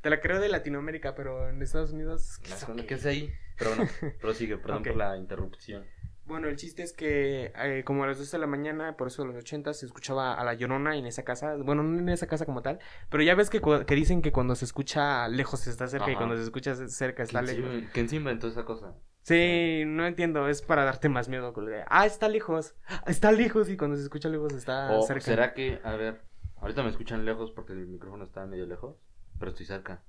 Te 0.00 0.08
la 0.08 0.20
creo 0.20 0.40
de 0.40 0.48
Latinoamérica, 0.48 1.14
pero 1.14 1.48
en 1.50 1.60
Estados 1.60 1.92
Unidos. 1.92 2.38
¿qué 2.42 2.52
es 2.54 2.66
no, 2.68 2.74
ok? 2.74 2.80
¿qué 2.86 2.94
es 2.94 3.04
ahí? 3.04 3.30
Pero 3.58 3.74
bueno, 3.74 3.90
prosigue, 4.20 4.56
perdón 4.56 4.78
Ok. 4.78 4.86
por 4.88 4.96
la 4.96 5.16
interrupción. 5.18 5.84
Bueno, 6.24 6.46
el 6.48 6.54
chiste 6.56 6.82
es 6.84 6.92
que 6.92 7.52
eh, 7.56 7.82
como 7.84 8.04
a 8.04 8.06
las 8.06 8.16
2 8.18 8.30
de 8.30 8.38
la 8.38 8.46
mañana, 8.46 8.96
por 8.96 9.08
eso 9.08 9.24
a 9.24 9.26
los 9.26 9.34
80 9.36 9.74
se 9.74 9.84
escuchaba 9.84 10.32
a 10.34 10.44
la 10.44 10.54
llorona 10.54 10.96
en 10.96 11.04
esa 11.04 11.24
casa. 11.24 11.56
Bueno, 11.56 11.82
no 11.82 11.98
en 11.98 12.08
esa 12.08 12.28
casa 12.28 12.46
como 12.46 12.62
tal, 12.62 12.78
pero 13.10 13.22
ya 13.24 13.34
ves 13.34 13.50
que, 13.50 13.60
que 13.60 13.94
dicen 13.96 14.22
que 14.22 14.30
cuando 14.30 14.54
se 14.54 14.64
escucha 14.64 15.26
lejos 15.28 15.66
está 15.66 15.88
cerca 15.88 16.06
y 16.06 16.10
Ajá. 16.12 16.18
cuando 16.20 16.36
se 16.36 16.44
escucha 16.44 16.74
cerca 16.88 17.24
está 17.24 17.42
¿Quién 17.42 17.60
lejos. 17.60 17.90
¿Quién 17.92 18.08
se 18.08 18.16
inventó 18.16 18.46
esa 18.46 18.64
cosa? 18.64 18.94
Sí, 19.22 19.84
no 19.86 20.06
entiendo, 20.06 20.48
es 20.48 20.62
para 20.62 20.84
darte 20.84 21.08
más 21.08 21.28
miedo. 21.28 21.52
con 21.52 21.66
lo 21.66 21.70
de, 21.70 21.84
Ah, 21.88 22.06
está 22.06 22.28
lejos, 22.28 22.74
está 23.06 23.32
lejos 23.32 23.68
y 23.70 23.76
cuando 23.76 23.96
se 23.96 24.02
escucha 24.02 24.28
lejos 24.28 24.52
está 24.54 24.90
o 24.90 25.02
cerca. 25.02 25.20
será 25.20 25.54
que, 25.54 25.80
a 25.84 25.94
ver, 25.96 26.20
ahorita 26.56 26.82
me 26.82 26.90
escuchan 26.90 27.24
lejos 27.24 27.50
porque 27.52 27.72
el 27.74 27.86
micrófono 27.86 28.24
está 28.24 28.46
medio 28.46 28.66
lejos, 28.66 28.96
pero 29.38 29.50
estoy 29.50 29.66
cerca. 29.66 30.02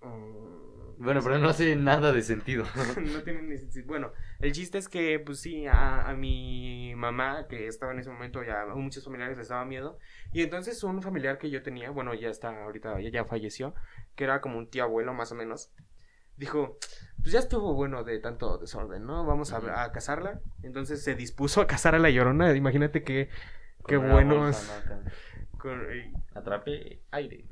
Mm, 0.00 1.02
Bueno, 1.02 1.20
pero 1.22 1.38
no 1.38 1.48
hace 1.48 1.74
nada 1.76 2.12
de 2.12 2.22
sentido. 2.22 2.64
no 3.00 3.22
tiene 3.22 3.42
ni 3.42 3.56
sentido. 3.58 3.86
Bueno, 3.86 4.12
el 4.40 4.52
chiste 4.52 4.78
es 4.78 4.88
que, 4.88 5.18
pues 5.18 5.40
sí, 5.40 5.66
a, 5.66 6.08
a 6.08 6.14
mi 6.14 6.94
mamá, 6.94 7.46
que 7.48 7.66
estaba 7.66 7.92
en 7.92 7.98
ese 8.00 8.10
momento, 8.10 8.42
ya 8.44 8.62
a 8.62 8.74
muchos 8.74 9.04
familiares 9.04 9.38
les 9.38 9.48
daba 9.48 9.64
miedo. 9.64 9.98
Y 10.32 10.42
entonces 10.42 10.82
un 10.84 11.02
familiar 11.02 11.38
que 11.38 11.50
yo 11.50 11.62
tenía, 11.62 11.90
bueno, 11.90 12.14
ya 12.14 12.28
está, 12.28 12.62
ahorita 12.64 13.00
ya, 13.00 13.10
ya 13.10 13.24
falleció, 13.24 13.74
que 14.14 14.24
era 14.24 14.40
como 14.40 14.58
un 14.58 14.68
tío 14.70 14.84
abuelo 14.84 15.14
más 15.14 15.32
o 15.32 15.34
menos, 15.34 15.72
dijo, 16.42 16.76
pues 17.20 17.32
ya 17.32 17.38
estuvo 17.38 17.72
bueno 17.74 18.02
de 18.04 18.18
tanto 18.18 18.58
desorden, 18.58 19.06
¿no? 19.06 19.24
Vamos 19.24 19.52
a, 19.52 19.90
casarla. 19.92 20.40
Entonces 20.62 21.02
se 21.02 21.14
dispuso 21.14 21.60
a 21.60 21.66
casar 21.66 21.94
a 21.94 21.98
la 21.98 22.10
llorona. 22.10 22.52
Imagínate 22.54 23.02
que, 23.04 23.28
qué 23.86 23.96
Con 23.96 24.04
una 24.06 24.14
buenos. 24.14 24.38
bolsa, 24.38 24.82
¿no? 24.86 24.94
Acá. 24.94 25.12
Con, 25.58 25.80
eh, 25.92 26.12
Atrape 26.34 27.00
aire. 27.12 27.44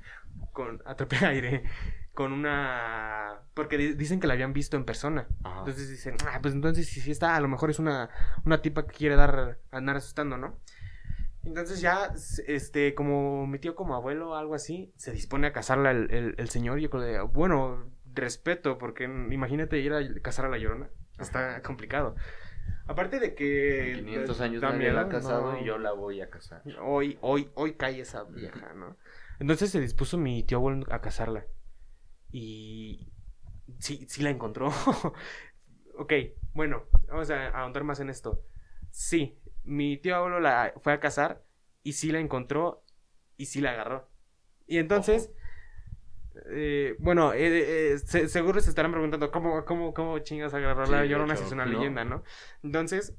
con 0.52 0.82
atrape 0.84 1.16
aire. 1.26 1.62
Con 2.14 2.32
una. 2.32 3.40
Porque 3.54 3.78
di- 3.78 3.94
dicen 3.94 4.18
que 4.18 4.26
la 4.26 4.34
habían 4.34 4.52
visto 4.52 4.76
en 4.76 4.84
persona. 4.84 5.28
Ajá. 5.44 5.60
Entonces 5.60 5.88
dicen, 5.88 6.16
ah, 6.26 6.40
pues 6.42 6.52
entonces 6.54 6.88
si 6.88 7.10
está, 7.10 7.36
a 7.36 7.40
lo 7.40 7.46
mejor 7.48 7.70
es 7.70 7.78
una, 7.78 8.10
una 8.44 8.60
tipa 8.60 8.86
que 8.86 8.92
quiere 8.96 9.14
dar, 9.14 9.58
andar 9.70 9.96
asustando, 9.96 10.36
¿no? 10.36 10.58
Entonces 11.44 11.80
ya, 11.80 12.12
este, 12.48 12.94
como 12.94 13.46
mi 13.46 13.58
tío 13.58 13.74
como 13.74 13.94
abuelo 13.94 14.30
o 14.30 14.34
algo 14.34 14.54
así, 14.54 14.92
se 14.96 15.12
dispone 15.12 15.46
a 15.46 15.52
casarla 15.52 15.90
el, 15.92 16.10
el, 16.12 16.34
el 16.36 16.48
señor 16.50 16.78
y 16.78 16.82
yo 16.82 16.90
creo 16.90 17.28
bueno, 17.28 17.86
respeto, 18.14 18.78
porque 18.78 19.04
imagínate 19.04 19.78
ir 19.78 19.92
a 19.92 20.00
casar 20.22 20.46
a 20.46 20.48
la 20.48 20.58
llorona, 20.58 20.90
está 21.18 21.62
complicado. 21.62 22.14
Aparte 22.86 23.20
de 23.20 23.34
que... 23.34 23.92
En 23.92 24.04
500 24.04 24.40
años 24.40 24.62
nadie 24.62 24.92
la 24.92 25.02
ha 25.02 25.08
casado 25.08 25.52
no. 25.52 25.60
y 25.60 25.64
yo 25.64 25.78
la 25.78 25.92
voy 25.92 26.20
a 26.20 26.28
casar. 26.28 26.62
Hoy, 26.82 27.18
hoy, 27.20 27.50
hoy 27.54 27.74
cae 27.74 28.00
esa 28.00 28.24
vieja, 28.24 28.72
¿no? 28.74 28.96
Entonces 29.38 29.70
se 29.70 29.80
dispuso 29.80 30.18
mi 30.18 30.42
tío 30.42 30.58
abuelo 30.58 30.86
a 30.90 31.00
casarla. 31.00 31.46
Y 32.32 33.12
sí, 33.78 34.06
sí 34.08 34.22
la 34.22 34.30
encontró. 34.30 34.68
ok, 35.98 36.12
bueno, 36.52 36.84
vamos 37.08 37.30
a 37.30 37.48
ahondar 37.48 37.84
más 37.84 38.00
en 38.00 38.10
esto. 38.10 38.44
Sí, 38.90 39.38
mi 39.62 39.96
tío 39.96 40.16
abuelo 40.16 40.40
la 40.40 40.74
fue 40.80 40.92
a 40.92 41.00
casar 41.00 41.44
y 41.82 41.92
sí 41.92 42.10
la 42.10 42.18
encontró 42.18 42.84
y 43.36 43.46
sí 43.46 43.60
la 43.60 43.70
agarró. 43.70 44.08
Y 44.66 44.78
entonces, 44.78 45.32
eh, 46.46 46.96
bueno, 46.98 47.32
eh, 47.32 47.92
eh, 47.94 47.98
se- 47.98 48.28
seguro 48.28 48.60
se 48.60 48.70
estarán 48.70 48.92
preguntando 48.92 49.30
cómo, 49.30 49.64
cómo, 49.64 49.94
cómo 49.94 50.18
chingas 50.20 50.54
agarró 50.54 50.86
Sí, 50.86 50.92
la 50.92 51.04
llorona 51.04 51.36
si 51.36 51.44
es 51.44 51.52
una 51.52 51.66
¿no? 51.66 51.72
leyenda, 51.72 52.04
¿no? 52.04 52.22
Entonces, 52.62 53.14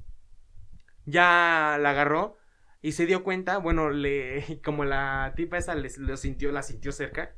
ya 1.04 1.78
la 1.80 1.90
agarró 1.90 2.36
y 2.80 2.92
se 2.92 3.06
dio 3.06 3.22
cuenta, 3.24 3.58
bueno, 3.58 3.90
le 3.90 4.60
como 4.64 4.84
la 4.84 5.32
tipa 5.36 5.58
esa 5.58 5.74
les- 5.74 5.98
lo 5.98 6.16
sintió, 6.16 6.52
la 6.52 6.62
sintió 6.62 6.92
cerca. 6.92 7.34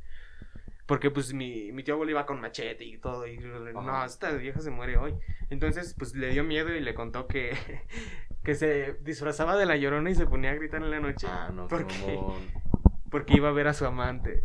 Porque 0.86 1.10
pues 1.10 1.32
mi, 1.32 1.72
mi 1.72 1.82
tío 1.82 1.94
abuelo 1.94 2.10
iba 2.10 2.26
con 2.26 2.42
machete 2.42 2.84
y 2.84 2.98
todo. 2.98 3.26
Y 3.26 3.38
no, 3.38 4.04
esta 4.04 4.30
vieja 4.32 4.60
se 4.60 4.70
muere 4.70 4.98
hoy. 4.98 5.14
Entonces, 5.48 5.94
pues 5.98 6.14
le 6.14 6.28
dio 6.28 6.44
miedo 6.44 6.74
y 6.74 6.80
le 6.80 6.92
contó 6.94 7.26
que, 7.26 7.56
que 8.44 8.54
se 8.54 8.98
disfrazaba 9.00 9.56
de 9.56 9.64
la 9.64 9.76
llorona 9.76 10.10
y 10.10 10.14
se 10.14 10.26
ponía 10.26 10.50
a 10.50 10.54
gritar 10.54 10.82
en 10.82 10.90
la 10.90 11.00
noche. 11.00 11.26
Ah, 11.30 11.50
no, 11.54 11.68
porque, 11.68 12.18
porque 13.10 13.34
iba 13.34 13.48
a 13.48 13.52
ver 13.52 13.68
a 13.68 13.72
su 13.72 13.86
amante. 13.86 14.42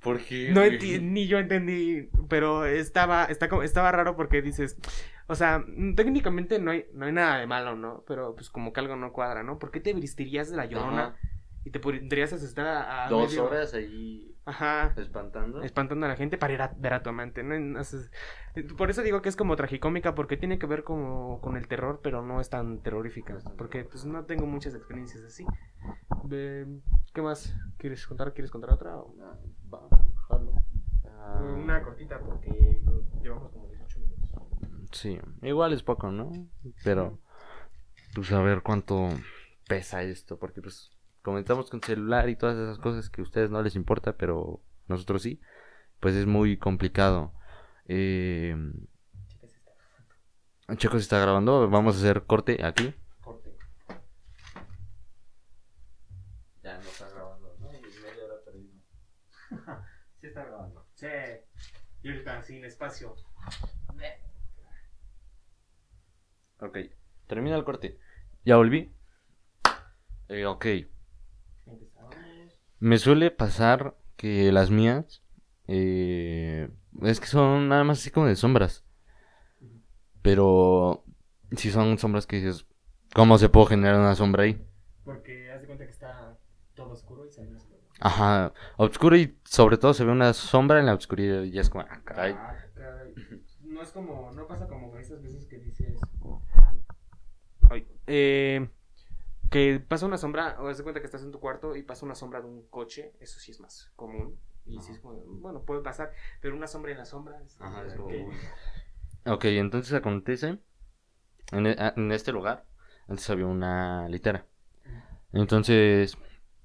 ¿Por 0.00 0.18
qué? 0.20 0.50
No 0.52 0.62
ni 1.02 1.26
yo 1.26 1.38
entendí, 1.38 2.08
pero 2.28 2.64
estaba, 2.64 3.24
está, 3.24 3.48
estaba 3.64 3.90
raro 3.90 4.14
porque 4.16 4.42
dices, 4.42 4.76
o 5.26 5.34
sea, 5.34 5.58
mm, 5.66 5.94
técnicamente 5.96 6.58
no 6.60 6.70
hay, 6.70 6.86
no 6.94 7.06
hay 7.06 7.12
nada 7.12 7.38
de 7.38 7.46
malo, 7.46 7.74
¿no? 7.76 8.04
Pero 8.06 8.34
pues 8.36 8.48
como 8.48 8.72
que 8.72 8.80
algo 8.80 8.94
no 8.96 9.12
cuadra, 9.12 9.42
¿no? 9.42 9.58
¿Por 9.58 9.70
qué 9.72 9.80
te 9.80 9.92
vestirías 9.94 10.50
de 10.50 10.56
la 10.56 10.66
llorona 10.66 11.06
Ajá. 11.08 11.16
y 11.64 11.70
te 11.70 11.80
pondrías 11.80 12.32
a 12.32 12.36
asustar 12.36 12.66
a, 12.66 13.06
a 13.06 13.08
Dos 13.08 13.30
medio- 13.30 13.44
horas 13.46 13.74
ahí 13.74 14.34
Ajá. 14.44 14.94
espantando. 14.96 15.62
Espantando 15.62 16.06
a 16.06 16.10
la 16.10 16.16
gente 16.16 16.38
para 16.38 16.52
ir 16.54 16.62
a 16.62 16.72
ver 16.78 16.94
a 16.94 17.02
tu 17.02 17.10
amante, 17.10 17.42
¿no? 17.42 17.54
Entonces, 17.56 18.10
por 18.78 18.90
eso 18.90 19.02
digo 19.02 19.20
que 19.20 19.28
es 19.28 19.36
como 19.36 19.56
tragicómica, 19.56 20.14
porque 20.14 20.36
tiene 20.36 20.58
que 20.60 20.66
ver 20.66 20.84
como 20.84 21.40
con 21.40 21.56
el 21.56 21.66
terror, 21.68 22.00
pero 22.04 22.22
no 22.22 22.40
es 22.40 22.48
tan 22.50 22.78
terrorífica. 22.82 23.34
No 23.34 23.56
Porque 23.56 23.84
pues 23.84 24.04
no 24.06 24.24
tengo 24.26 24.46
muchas 24.46 24.74
experiencias 24.76 25.24
así. 25.24 25.44
¿Qué 26.30 27.22
más? 27.22 27.54
¿Quieres 27.78 28.06
contar? 28.06 28.32
¿Quieres 28.32 28.50
contar 28.50 28.70
otra? 28.70 28.96
o- 28.96 29.14
Ah, 29.20 29.36
va, 29.72 29.88
jalo. 30.28 30.52
Ah, 31.04 31.40
Una 31.42 31.82
cortita 31.82 32.20
porque 32.20 32.80
llevamos 33.22 33.50
como 33.52 33.68
18 33.68 34.00
minutos. 34.00 34.88
Sí, 34.92 35.18
igual 35.42 35.72
es 35.72 35.82
poco, 35.82 36.10
¿no? 36.10 36.30
Pero, 36.84 37.18
pues 38.14 38.32
a 38.32 38.40
ver 38.40 38.62
cuánto 38.62 39.08
pesa 39.68 40.02
esto, 40.02 40.38
porque 40.38 40.62
pues 40.62 40.90
comentamos 41.22 41.70
con 41.70 41.82
celular 41.82 42.28
y 42.28 42.36
todas 42.36 42.56
esas 42.56 42.78
cosas 42.78 43.10
que 43.10 43.20
a 43.20 43.24
ustedes 43.24 43.50
no 43.50 43.62
les 43.62 43.76
importa, 43.76 44.16
pero 44.16 44.60
nosotros 44.86 45.22
sí, 45.22 45.40
pues 46.00 46.14
es 46.14 46.26
muy 46.26 46.56
complicado. 46.56 47.32
Eh, 47.86 48.56
Chicos, 50.76 51.00
está 51.00 51.18
grabando, 51.18 51.68
vamos 51.70 51.96
a 51.96 51.98
hacer 51.98 52.24
corte 52.24 52.62
aquí. 52.62 52.94
Corte. 53.22 53.56
Ya 56.62 56.74
no 56.74 56.80
está 56.80 57.08
grabando, 57.08 57.56
¿no? 57.58 57.68
media 57.68 58.24
hora 58.26 58.44
perdido. 58.44 58.74
sí 60.20 60.26
está 60.26 60.44
grabando. 60.44 60.87
Sí. 60.98 61.06
Y 62.02 62.08
ahorita 62.08 62.42
sin 62.42 62.64
espacio. 62.64 63.14
Ok, 66.58 66.76
termina 67.28 67.54
el 67.54 67.62
corte. 67.62 68.00
Ya 68.44 68.56
volví. 68.56 68.92
Eh, 70.28 70.44
ok. 70.44 70.66
Me 72.80 72.98
suele 72.98 73.30
pasar 73.30 73.96
que 74.16 74.50
las 74.50 74.70
mías 74.70 75.22
eh, 75.68 76.68
es 77.02 77.20
que 77.20 77.26
son 77.26 77.68
nada 77.68 77.84
más 77.84 78.00
así 78.00 78.10
como 78.10 78.26
de 78.26 78.34
sombras. 78.34 78.84
Pero 80.20 81.04
si 81.56 81.70
son 81.70 81.96
sombras 81.98 82.26
que 82.26 82.36
dices, 82.36 82.66
¿cómo 83.14 83.38
se 83.38 83.48
puede 83.48 83.68
generar 83.68 84.00
una 84.00 84.16
sombra 84.16 84.42
ahí? 84.42 84.66
Porque 85.04 85.52
haz 85.52 85.60
de 85.60 85.68
cuenta 85.68 85.84
que 85.84 85.92
está 85.92 86.36
todo 86.74 86.90
oscuro 86.90 87.24
y 87.24 87.30
se 87.30 87.46
ve. 87.46 87.67
Ajá, 88.00 88.52
oscuro 88.76 89.16
y 89.16 89.36
sobre 89.44 89.76
todo 89.76 89.92
se 89.92 90.04
ve 90.04 90.12
una 90.12 90.32
sombra 90.32 90.78
en 90.78 90.86
la 90.86 90.94
oscuridad 90.94 91.42
y 91.42 91.50
ya 91.50 91.62
es 91.62 91.70
como, 91.70 91.84
ah, 91.88 92.00
caray. 92.04 92.32
Ah, 92.38 92.54
caray. 92.74 93.14
No 93.62 93.82
es 93.82 93.90
como, 93.90 94.30
no 94.32 94.46
pasa 94.46 94.66
como 94.68 94.96
esas 94.98 95.22
veces 95.22 95.46
que 95.46 95.58
dices. 95.58 95.98
Ay, 97.70 97.86
eh, 98.06 98.68
que 99.50 99.80
pasa 99.86 100.06
una 100.06 100.18
sombra, 100.18 100.56
o 100.60 100.68
haz 100.68 100.78
de 100.78 100.82
cuenta 100.84 101.00
que 101.00 101.06
estás 101.06 101.22
en 101.22 101.32
tu 101.32 101.40
cuarto 101.40 101.76
y 101.76 101.82
pasa 101.82 102.06
una 102.06 102.14
sombra 102.14 102.40
de 102.40 102.46
un 102.48 102.66
coche, 102.68 103.12
eso 103.20 103.38
sí 103.40 103.50
es 103.52 103.60
más 103.60 103.90
común. 103.96 104.38
Y 104.66 104.80
sí 104.82 104.92
es 104.92 104.98
como, 105.00 105.14
bueno, 105.40 105.62
puede 105.62 105.80
pasar, 105.82 106.12
pero 106.40 106.54
una 106.56 106.66
sombra 106.66 106.92
en 106.92 106.98
la 106.98 107.04
sombra. 107.06 107.40
es- 107.42 107.60
Ajá, 107.60 107.84
es 107.86 107.94
como. 107.94 108.30
Ok, 109.26 109.44
entonces 109.46 109.92
acontece 109.94 110.58
en, 111.52 111.66
e- 111.66 111.76
a- 111.78 111.94
en 111.96 112.12
este 112.12 112.32
lugar, 112.32 112.66
antes 113.08 113.28
había 113.30 113.46
una 113.46 114.08
litera. 114.08 114.46
Entonces, 115.32 116.16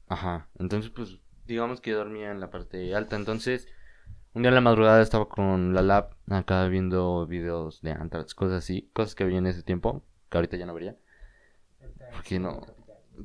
ajá, 0.08 0.50
entonces 0.60 0.92
pues 0.92 1.20
digamos 1.46 1.82
que 1.82 1.92
yo 1.92 1.98
dormía 1.98 2.32
en 2.32 2.40
la 2.40 2.50
parte 2.50 2.94
alta, 2.96 3.16
entonces 3.16 3.68
un 4.34 4.42
día 4.42 4.50
en 4.50 4.56
la 4.56 4.62
madrugada 4.62 5.02
estaba 5.02 5.30
con 5.30 5.74
la 5.74 5.82
lab 5.82 6.16
acá 6.30 6.68
viendo 6.68 7.28
videos 7.28 7.82
de 7.82 7.92
Antrax, 7.92 8.34
cosas 8.34 8.64
así, 8.64 8.90
cosas 8.94 9.16
que 9.16 9.24
había 9.24 9.38
en 9.38 9.48
ese 9.48 9.64
tiempo, 9.64 10.04
que 10.30 10.38
ahorita 10.38 10.58
ya 10.58 10.66
no 10.66 10.74
vería, 10.74 10.96
¿Por 12.12 12.24
qué 12.24 12.40
no? 12.40 12.62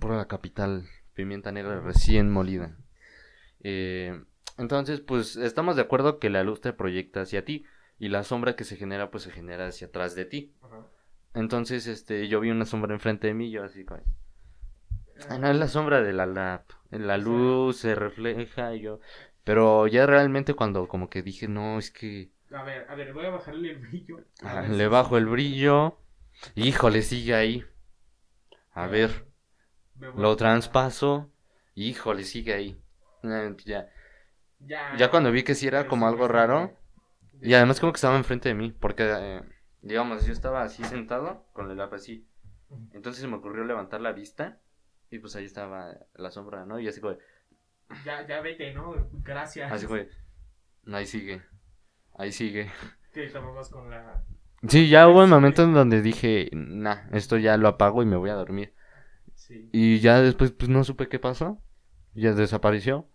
por 0.01 0.13
la 0.13 0.27
capital, 0.27 0.85
pimienta 1.15 1.51
negra 1.51 1.81
recién 1.81 2.31
molida. 2.31 2.77
Eh, 3.61 4.23
entonces, 4.59 5.01
pues 5.01 5.37
estamos 5.37 5.77
de 5.77 5.83
acuerdo 5.83 6.19
que 6.19 6.31
la 6.31 6.43
luz 6.43 6.61
te 6.61 6.73
proyecta 6.73 7.23
hacia 7.23 7.45
ti 7.45 7.65
y 7.99 8.09
la 8.09 8.25
sombra 8.25 8.55
que 8.55 8.65
se 8.65 8.77
genera, 8.77 9.11
pues 9.11 9.25
se 9.25 9.31
genera 9.31 9.69
hacia 9.69 9.87
atrás 9.87 10.15
de 10.15 10.25
ti. 10.25 10.55
Ajá. 10.63 10.87
Entonces, 11.35 11.87
este, 11.87 12.29
yo 12.29 12.41
vi 12.41 12.51
una 12.51 12.65
sombra 12.65 12.95
enfrente 12.95 13.29
de 13.29 13.35
mí, 13.35 13.51
yo 13.51 13.65
así 13.65 13.85
como, 13.85 14.03
ah, 15.29 15.39
no, 15.39 15.51
es 15.51 15.57
la 15.57 15.69
sombra 15.69 16.03
de 16.03 16.13
la 16.13 16.27
lab, 16.27 16.63
la 16.91 17.19
luz 17.19 17.77
se 17.79 17.95
refleja 17.95 18.75
y 18.75 18.81
yo, 18.81 19.01
pero 19.45 19.87
ya 19.87 20.07
realmente 20.07 20.55
cuando 20.55 20.89
como 20.89 21.09
que 21.11 21.23
dije, 21.23 21.49
no, 21.49 21.79
es 21.79 21.91
que 21.91 22.31
A 22.51 22.63
ver, 22.63 22.87
a 22.89 22.95
ver, 22.95 23.13
voy 23.13 23.27
a 23.27 23.31
bajarle 23.31 23.71
el 23.71 23.79
brillo. 23.79 24.25
Le 24.69 24.85
si- 24.85 24.87
bajo 24.91 25.17
el 25.19 25.27
brillo 25.27 25.99
Híjole, 26.55 27.03
sigue 27.03 27.35
ahí. 27.35 27.65
A 28.73 28.87
ver, 28.87 29.27
lo 30.17 30.37
traspaso. 30.37 31.31
Híjole, 31.75 32.25
sigue 32.25 32.55
ahí. 32.55 32.81
Eh, 33.23 33.55
Ya, 33.65 33.89
Ya, 34.61 34.95
ya 34.97 35.11
cuando 35.11 35.31
vi 35.33 35.43
que 35.43 35.55
sí 35.55 35.67
era 35.67 35.87
como 35.89 36.07
algo 36.09 36.29
raro. 36.29 36.73
Y 37.43 37.55
además 37.55 37.81
como 37.81 37.93
que 37.93 37.97
estaba 37.97 38.17
enfrente 38.17 38.49
de 38.49 38.55
mí. 38.55 38.73
Porque, 38.73 39.05
eh, 39.11 39.43
digamos, 39.83 40.27
yo 40.27 40.33
estaba 40.33 40.63
así 40.63 40.85
sentado 40.85 41.47
con 41.53 41.71
el 41.71 41.81
app 41.81 41.93
así. 41.95 42.27
Entonces 42.93 43.23
se 43.23 43.29
me 43.29 43.37
ocurrió 43.37 43.65
levantar 43.65 44.01
la 44.01 44.13
vista. 44.13 44.61
Y 45.11 45.19
pues 45.19 45.35
ahí 45.37 45.45
estaba 45.45 45.97
la 46.15 46.31
sombra, 46.31 46.67
¿no? 46.67 46.79
Y 46.79 46.89
así 46.89 47.01
como, 47.01 47.17
Ya, 48.05 48.27
ya 48.27 48.41
vete, 48.41 48.73
¿no? 48.75 48.95
Gracias. 49.25 49.73
así 49.73 49.87
como, 49.87 49.99
de, 49.99 50.09
ahí 50.93 51.07
sigue. 51.07 51.43
Ahí 52.17 52.33
sigue. 52.33 52.71
Con 53.71 53.91
la... 53.91 54.25
Sí, 54.69 54.89
ya 54.89 55.09
hubo 55.09 55.25
un 55.25 55.31
momento 55.31 55.63
en 55.63 55.73
donde 55.73 56.03
dije, 56.03 56.51
nah, 56.53 57.09
esto 57.13 57.37
ya 57.37 57.57
lo 57.57 57.69
apago 57.69 58.03
y 58.03 58.07
me 58.07 58.17
voy 58.17 58.31
a 58.31 58.35
dormir. 58.35 58.75
Sí. 59.35 59.69
Y 59.73 60.01
ya 60.01 60.21
después, 60.21 60.53
pues 60.53 60.69
no 60.69 60.85
supe 60.85 61.09
qué 61.09 61.19
pasó. 61.19 61.61
Ya 62.15 62.33
desapareció. 62.33 63.09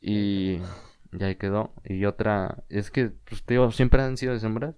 Y 0.00 0.58
ya 1.12 1.26
ahí 1.26 1.36
quedó. 1.36 1.72
Y 1.84 2.04
otra, 2.04 2.64
es 2.68 2.90
que, 2.90 3.10
pues 3.10 3.44
te 3.44 3.54
digo, 3.54 3.70
siempre 3.70 4.02
han 4.02 4.16
sido 4.16 4.32
de 4.32 4.40
sombras. 4.40 4.76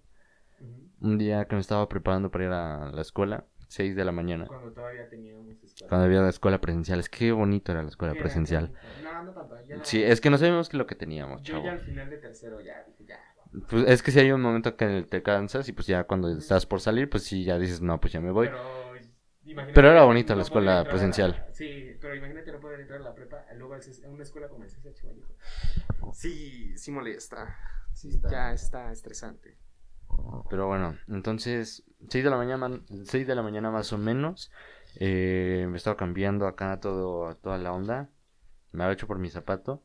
Un 1.01 1.19
día 1.19 1.47
que 1.47 1.57
me 1.57 1.61
estaba 1.61 1.89
preparando 1.89 2.31
para 2.31 2.45
ir 2.45 2.51
a 2.51 2.91
la 2.93 3.03
escuela, 3.03 3.47
6 3.73 3.97
de 3.97 4.05
la 4.05 4.13
mañana. 4.13 4.47
Cuando 4.47 4.73
todavía 4.73 5.09
teníamos 5.09 5.49
escuela. 5.49 5.89
Cuando 5.89 6.07
había 6.07 6.21
la 6.21 6.29
escuela 6.29 6.61
presencial. 6.61 7.01
Es 7.01 7.09
que 7.09 7.33
bonito 7.33 7.73
era 7.73 7.83
la 7.83 7.89
escuela 7.89 8.15
presencial. 8.15 8.73
No, 9.03 9.23
no 9.25 9.33
tanto. 9.33 9.57
Ya... 9.67 9.85
Sí, 9.85 10.03
es 10.03 10.21
que 10.21 10.31
no 10.31 10.39
sabíamos 10.39 10.69
que 10.69 10.77
lo 10.77 10.87
que 10.87 10.95
teníamos, 10.95 11.43
Yo 11.43 11.55
chavo. 11.55 11.65
ya 11.65 11.73
al 11.73 11.81
final 11.81 12.11
de 12.11 12.19
tercero 12.19 12.61
ya 12.61 12.85
dije, 12.85 13.05
ya. 13.07 13.19
Pues 13.69 13.85
es 13.87 14.03
que 14.03 14.11
si 14.11 14.19
hay 14.21 14.33
un 14.33 14.41
momento 14.41 14.77
que 14.77 15.07
te 15.09 15.23
cansas 15.23 15.69
y 15.69 15.73
pues 15.73 15.87
ya 15.87 16.05
cuando 16.05 16.31
estás 16.31 16.67
por 16.67 16.81
salir, 16.81 17.09
pues 17.11 17.25
sí, 17.25 17.45
ya 17.45 17.59
dices, 17.59 17.81
no, 17.81 18.01
pues 18.01 18.13
ya 18.13 18.21
me 18.21 18.31
voy. 18.31 18.49
Pero, 18.49 19.73
Pero 19.75 19.91
era 19.91 20.05
bonita 20.05 20.35
la 20.35 20.39
no 20.39 20.43
escuela 20.43 20.71
poder 20.73 20.79
entrar 20.79 20.87
a 20.87 20.91
presencial. 20.91 21.47
Sí, 21.53 21.97
pero 22.01 22.15
imagínate 22.15 22.53
no 22.53 22.61
poder 22.61 22.81
entrar 22.81 23.01
a 23.01 23.05
la 23.05 23.15
prepa, 23.15 23.45
luego 23.57 23.75
a 23.75 23.79
una 24.09 24.23
escuela 24.23 24.49
como 24.49 24.65
el 24.65 24.71
CCH. 24.71 25.07
Sí, 26.13 26.77
sí 26.77 26.91
molesta. 26.91 27.59
Sí, 27.93 28.09
está. 28.09 28.31
ya 28.31 28.53
está 28.53 28.93
estresante. 28.93 29.59
Pero 30.51 30.67
bueno, 30.67 30.97
entonces, 31.09 31.85
6 32.09 32.25
de 32.25 32.31
la 32.31 32.37
mañana, 32.37 32.69
6 33.05 33.27
de 33.27 33.35
la 33.35 33.43
mañana 33.43 33.71
más 33.71 33.93
o 33.93 33.99
menos, 33.99 34.51
eh, 34.97 35.67
me 35.69 35.77
estaba 35.77 35.97
cambiando 35.97 36.47
acá 36.47 36.79
todo, 36.81 37.35
toda 37.37 37.59
la 37.59 37.73
onda. 37.73 38.11
Me 38.73 38.85
había 38.85 38.95
hecho 38.95 39.07
por 39.07 39.19
mi 39.19 39.31
zapato. 39.31 39.83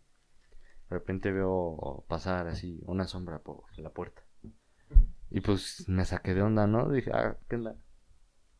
De 0.89 0.95
repente 0.95 1.31
veo 1.31 2.05
pasar 2.07 2.47
así 2.47 2.81
una 2.85 3.05
sombra 3.05 3.39
por 3.39 3.63
la 3.77 3.89
puerta. 3.89 4.23
Y 5.29 5.41
pues 5.41 5.87
me 5.89 6.05
saqué 6.05 6.33
de 6.33 6.41
onda, 6.41 6.67
¿no? 6.67 6.89
Dije, 6.89 7.11
ah, 7.13 7.37
¿qué 7.49 7.57
onda? 7.57 7.75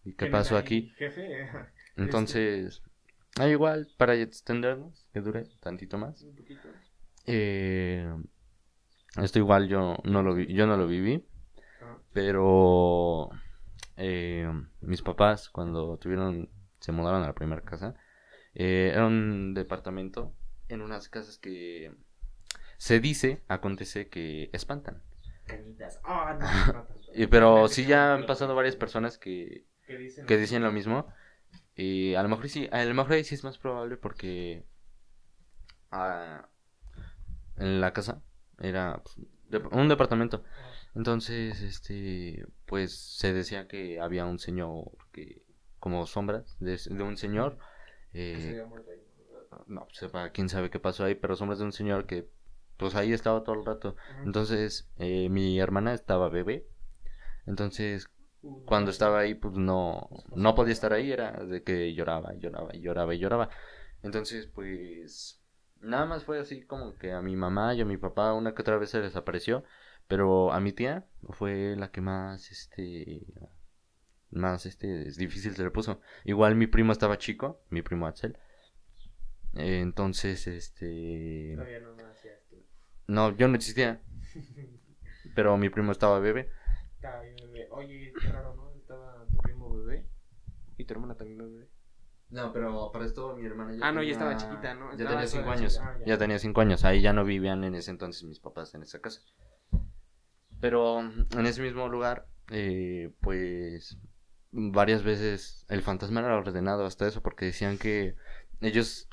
¿Y 0.04 0.12
qué 0.12 0.18
¿Quién 0.18 0.32
pasó 0.32 0.58
aquí? 0.58 0.92
Jefe, 0.98 1.50
Entonces, 1.96 2.82
ah, 3.40 3.48
igual, 3.48 3.88
para 3.98 4.16
extendernos, 4.16 5.08
que 5.14 5.22
dure 5.22 5.48
tantito 5.62 5.98
más. 5.98 6.22
un 6.24 6.36
poquito. 6.36 6.68
Eh, 7.26 8.10
esto 9.22 9.40
igual 9.40 9.68
yo 9.68 9.98
no 10.04 10.24
lo 10.24 10.36
vi, 10.36 10.54
yo 10.54 10.68
no 10.68 10.78
lo 10.78 10.88
viví, 10.88 11.26
pero 12.13 13.30
eh, 13.98 14.50
mis 14.82 15.02
papás 15.02 15.50
cuando 15.50 15.98
tuvieron, 15.98 16.50
se 16.80 16.92
mudaron 16.92 17.24
a 17.24 17.28
la 17.28 17.36
primera 17.36 17.62
casa, 17.62 17.96
eh, 18.56 18.92
era 18.94 19.06
un 19.08 19.54
departamento 19.54 20.34
en 20.70 20.82
unas 20.82 21.10
casas 21.10 21.38
que 21.38 21.94
se 22.78 23.00
dice, 23.00 23.42
acontece 23.48 24.10
que 24.10 24.50
espantan. 24.54 25.02
Ah, 26.04 26.38
no. 26.40 26.88
Y, 27.16 27.28
pero 27.28 27.68
sí 27.68 27.86
ya 27.86 28.13
han 28.13 28.26
pasado 28.26 28.54
varias 28.56 28.76
personas 28.76 29.18
que, 29.18 29.66
que 29.88 29.98
dicen, 29.98 30.26
que 30.26 30.38
dicen 30.38 30.63
lo 30.63 30.72
mismo. 30.72 31.08
Y 31.76 32.16
a 32.16 32.24
lo 32.24 32.30
mejor 32.30 32.50
sí, 32.50 32.70
a 32.72 32.84
lo 32.86 32.94
mejor 32.94 33.13
ahí 33.13 33.24
sí 33.24 33.36
es 33.36 33.44
más 33.44 33.58
probable 33.58 33.98
porque 33.98 34.66
ah, 35.92 36.48
en 37.58 37.82
la 37.82 37.94
casa 37.94 38.22
era 38.60 39.02
pues, 39.04 39.16
de- 39.50 39.68
un 39.72 39.88
departamento. 39.90 40.44
Entonces, 40.98 41.62
este, 41.62 42.44
pues 42.66 42.98
se 42.98 43.32
decía 43.32 43.68
que 43.68 44.00
había 44.00 44.26
un 44.26 44.40
señor 44.40 44.90
que, 45.12 45.44
como 45.80 46.08
sombras 46.08 46.58
de, 46.60 46.76
de 46.90 47.04
un 47.04 47.18
señor, 47.18 47.60
eh, 48.14 48.66
no, 49.68 49.88
sepa 49.92 50.32
quién 50.32 50.50
sabe 50.50 50.72
qué 50.72 50.80
pasó 50.80 51.06
ahí, 51.06 51.14
pero 51.14 51.36
sombras 51.36 51.60
de 51.60 51.66
un 51.66 51.72
señor 51.72 52.08
que, 52.08 52.28
pues 52.78 52.96
ahí 52.96 53.14
estaba 53.14 53.44
todo 53.44 53.54
el 53.54 53.64
rato. 53.64 53.96
Entonces, 54.26 54.90
eh, 54.98 55.30
mi 55.30 55.60
hermana 55.60 55.94
estaba 55.94 56.30
bebé. 56.30 56.68
Entonces, 57.46 58.10
cuando 58.66 58.90
estaba 58.90 59.20
ahí, 59.20 59.36
pues 59.36 59.54
no, 59.54 60.10
no 60.36 60.56
podía 60.56 60.74
estar 60.74 60.94
ahí, 60.94 61.12
era 61.12 61.32
de 61.32 61.62
que 61.62 61.94
lloraba, 61.94 62.34
lloraba, 62.34 62.76
y 62.76 62.82
lloraba, 62.82 63.14
y 63.14 63.20
lloraba. 63.20 63.50
Entonces, 64.02 64.48
pues, 64.48 65.44
nada 65.80 66.08
más 66.08 66.24
fue 66.24 66.40
así 66.40 66.66
como 66.66 66.96
que 66.96 67.12
a 67.12 67.22
mi 67.22 67.36
mamá 67.36 67.76
y 67.76 67.82
a 67.82 67.86
mi 67.86 67.98
papá 67.98 68.34
una 68.34 68.56
que 68.56 68.64
otra 68.64 68.78
vez 68.78 68.90
se 68.90 69.00
les 69.00 69.16
apareció, 69.16 69.64
pero 70.08 70.52
a 70.52 70.60
mi 70.60 70.72
tía 70.74 71.06
fue 71.32 71.76
la 71.78 71.91
que 71.91 72.02
más, 72.02 72.52
este, 72.52 73.26
más, 74.32 74.65
este, 74.65 75.08
es 75.08 75.17
difícil 75.17 75.56
se 75.56 75.63
le 75.63 75.72
puso. 75.72 76.02
Igual 76.26 76.56
mi 76.56 76.67
primo 76.67 76.91
estaba 76.91 77.17
chico, 77.17 77.62
mi 77.70 77.82
primo 77.82 78.08
Axel. 78.08 78.38
Eh, 79.56 79.80
entonces, 79.82 80.46
este, 80.48 81.54
Todavía 81.56 81.80
no 81.80 81.96
nacías 81.96 82.39
tú. 82.50 82.58
no, 83.08 83.36
yo 83.36 83.48
no 83.48 83.56
existía, 83.56 84.02
pero 85.36 85.58
mi 85.58 85.70
primo 85.70 85.91
estaba 85.91 86.20
bebé. 86.20 86.50
Estaba 86.96 87.22
bien 87.22 87.36
bebé. 87.38 87.67
Oye, 87.72 88.13
qué 88.20 88.28
raro, 88.30 88.56
¿no? 88.56 88.72
Estaba 88.76 89.26
tu 89.28 89.38
primo 89.38 89.74
bebé. 89.78 90.08
Y 90.78 90.86
tu 90.86 90.93
hermana 90.93 91.15
también 91.15 91.39
bebé. 91.39 91.67
No, 92.30 92.52
pero 92.52 92.91
para 92.91 93.06
esto 93.06 93.36
mi 93.38 93.46
hermana 93.46 93.78
Ah, 93.82 93.91
no, 93.93 94.04
ya 94.04 94.12
estaba 94.12 94.36
chiquita, 94.36 94.74
¿no? 94.74 94.89
Ya 94.89 95.06
Estaba 95.06 95.12
tenía 95.12 95.28
cinco 95.28 95.43
toda 95.43 95.56
años. 95.56 95.74
chiquita. 95.74 95.91
Ah, 95.91 96.00
ya. 96.00 96.06
ya. 96.06 96.17
tenía 96.17 96.39
cinco 96.39 96.62
años. 96.62 96.84
Ahí 96.84 97.02
ya 97.02 97.13
no 97.13 97.24
vivían 97.24 97.63
en 97.63 97.74
ese 97.76 97.89
entonces 97.91 98.24
mis 98.26 98.39
papás 98.39 98.76
en 98.76 98.84
esa 98.84 99.00
casa. 99.00 99.22
Pero 100.60 101.00
en 101.02 101.46
ese 101.46 101.62
mismo 101.62 101.88
lugar, 101.89 102.28
eh, 102.52 103.12
pues 103.22 103.98
varias 104.52 105.04
veces 105.04 105.65
el 105.70 105.82
fantasma 105.82 106.22
era 106.22 106.38
ordenado 106.38 106.86
hasta 106.86 107.08
eso 107.08 107.22
porque 107.22 107.46
decían 107.46 107.78
que 107.78 108.15
ellos 108.62 109.08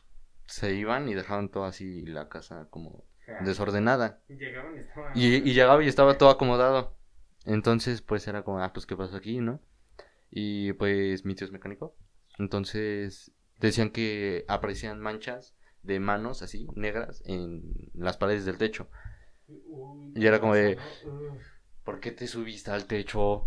se 0.47 0.75
iban 0.75 1.09
y 1.09 1.15
dejaban 1.15 1.49
todo 1.49 1.65
así 1.65 2.03
la 2.07 2.29
casa 2.29 2.69
como 2.71 3.05
desordenada. 3.41 4.23
Llegaban 4.29 4.77
y 4.77 4.81
estaban. 4.81 5.13
Y, 5.15 5.37
y 5.37 5.55
llegaba 5.55 5.83
y 5.83 5.89
estaba 5.89 6.19
todo 6.19 6.31
acomodado. 6.31 6.97
Entonces, 7.45 8.01
pues 8.01 8.27
era 8.27 8.43
como, 8.43 8.61
ah, 8.63 8.73
pues 8.73 8.87
qué 8.87 8.97
pasó 8.97 9.17
aquí, 9.17 9.39
¿no? 9.39 9.61
Y 10.31 10.73
pues 10.75 11.25
mi 11.25 11.35
tío 11.35 11.47
es 11.47 11.53
mecánico. 11.53 11.95
Entonces 12.39 13.33
decían 13.59 13.91
que 13.91 14.45
aparecían 14.49 15.01
manchas 15.01 15.55
de 15.83 16.01
manos 16.01 16.43
así, 16.43 16.67
negras, 16.75 17.23
en 17.27 17.63
las 17.95 18.17
paredes 18.17 18.45
del 18.45 18.59
techo. 18.59 18.89
Y 20.15 20.27
era 20.27 20.41
como 20.41 20.55
de-. 20.55 20.79
¿Por 21.85 22.01
qué 22.01 22.13
te 22.13 22.27
subiste 22.27 22.71
al 22.71 22.87
techo? 22.87 23.47